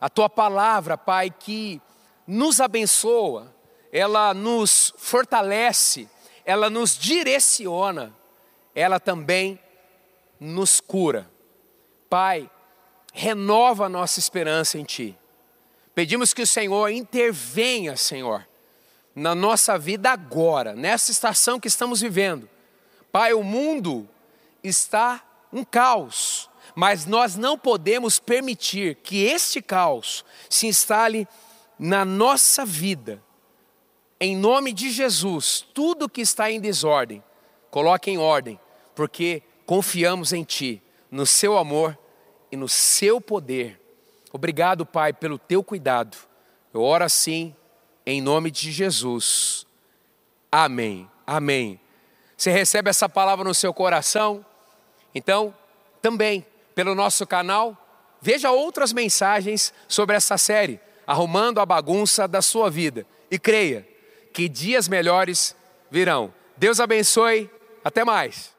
A 0.00 0.08
tua 0.08 0.28
palavra, 0.28 0.98
Pai, 0.98 1.30
que 1.30 1.80
nos 2.26 2.60
abençoa, 2.60 3.54
ela 3.92 4.34
nos 4.34 4.92
fortalece, 4.98 6.08
ela 6.44 6.68
nos 6.68 6.98
direciona, 6.98 8.14
ela 8.74 8.98
também 9.00 9.58
nos 10.38 10.80
cura. 10.80 11.30
Pai, 12.10 12.50
renova 13.12 13.86
a 13.86 13.88
nossa 13.88 14.18
esperança 14.18 14.76
em 14.76 14.84
Ti. 14.84 15.18
Pedimos 15.94 16.34
que 16.34 16.42
o 16.42 16.46
Senhor 16.46 16.88
intervenha, 16.88 17.96
Senhor, 17.96 18.46
na 19.14 19.34
nossa 19.34 19.78
vida 19.78 20.10
agora, 20.10 20.74
nessa 20.74 21.10
estação 21.10 21.60
que 21.60 21.68
estamos 21.68 22.00
vivendo. 22.00 22.48
Pai, 23.12 23.34
o 23.34 23.42
mundo 23.42 24.08
está 24.62 25.22
um 25.52 25.64
caos, 25.64 26.48
mas 26.74 27.06
nós 27.06 27.36
não 27.36 27.58
podemos 27.58 28.18
permitir 28.18 28.96
que 28.96 29.24
este 29.24 29.60
caos 29.60 30.24
se 30.48 30.66
instale 30.66 31.28
na 31.78 32.04
nossa 32.04 32.64
vida. 32.64 33.22
Em 34.20 34.36
nome 34.36 34.72
de 34.72 34.90
Jesus, 34.90 35.66
tudo 35.74 36.08
que 36.08 36.20
está 36.20 36.50
em 36.50 36.60
desordem, 36.60 37.22
coloque 37.70 38.10
em 38.10 38.18
ordem, 38.18 38.58
porque 38.94 39.42
confiamos 39.66 40.32
em 40.32 40.44
Ti, 40.44 40.80
no 41.10 41.26
Seu 41.26 41.58
amor 41.58 41.98
e 42.50 42.56
no 42.56 42.68
Seu 42.68 43.20
poder. 43.20 43.80
Obrigado, 44.32 44.86
Pai, 44.86 45.12
pelo 45.12 45.38
Teu 45.38 45.62
cuidado. 45.62 46.16
Eu 46.72 46.82
oro 46.82 47.04
assim, 47.04 47.54
em 48.06 48.20
nome 48.20 48.50
de 48.50 48.72
Jesus. 48.72 49.66
Amém. 50.50 51.08
Amém. 51.26 51.80
Você 52.36 52.50
recebe 52.50 52.90
essa 52.90 53.08
palavra 53.08 53.44
no 53.44 53.54
seu 53.54 53.72
coração? 53.72 54.44
Então, 55.14 55.54
também, 56.00 56.46
pelo 56.74 56.94
nosso 56.94 57.26
canal, 57.26 57.76
veja 58.20 58.50
outras 58.50 58.92
mensagens 58.92 59.72
sobre 59.88 60.16
essa 60.16 60.38
série, 60.38 60.80
arrumando 61.06 61.60
a 61.60 61.66
bagunça 61.66 62.26
da 62.26 62.42
sua 62.42 62.70
vida. 62.70 63.06
E 63.30 63.38
creia 63.38 63.86
que 64.32 64.48
dias 64.48 64.88
melhores 64.88 65.54
virão. 65.90 66.32
Deus 66.56 66.80
abençoe. 66.80 67.50
Até 67.84 68.04
mais. 68.04 68.51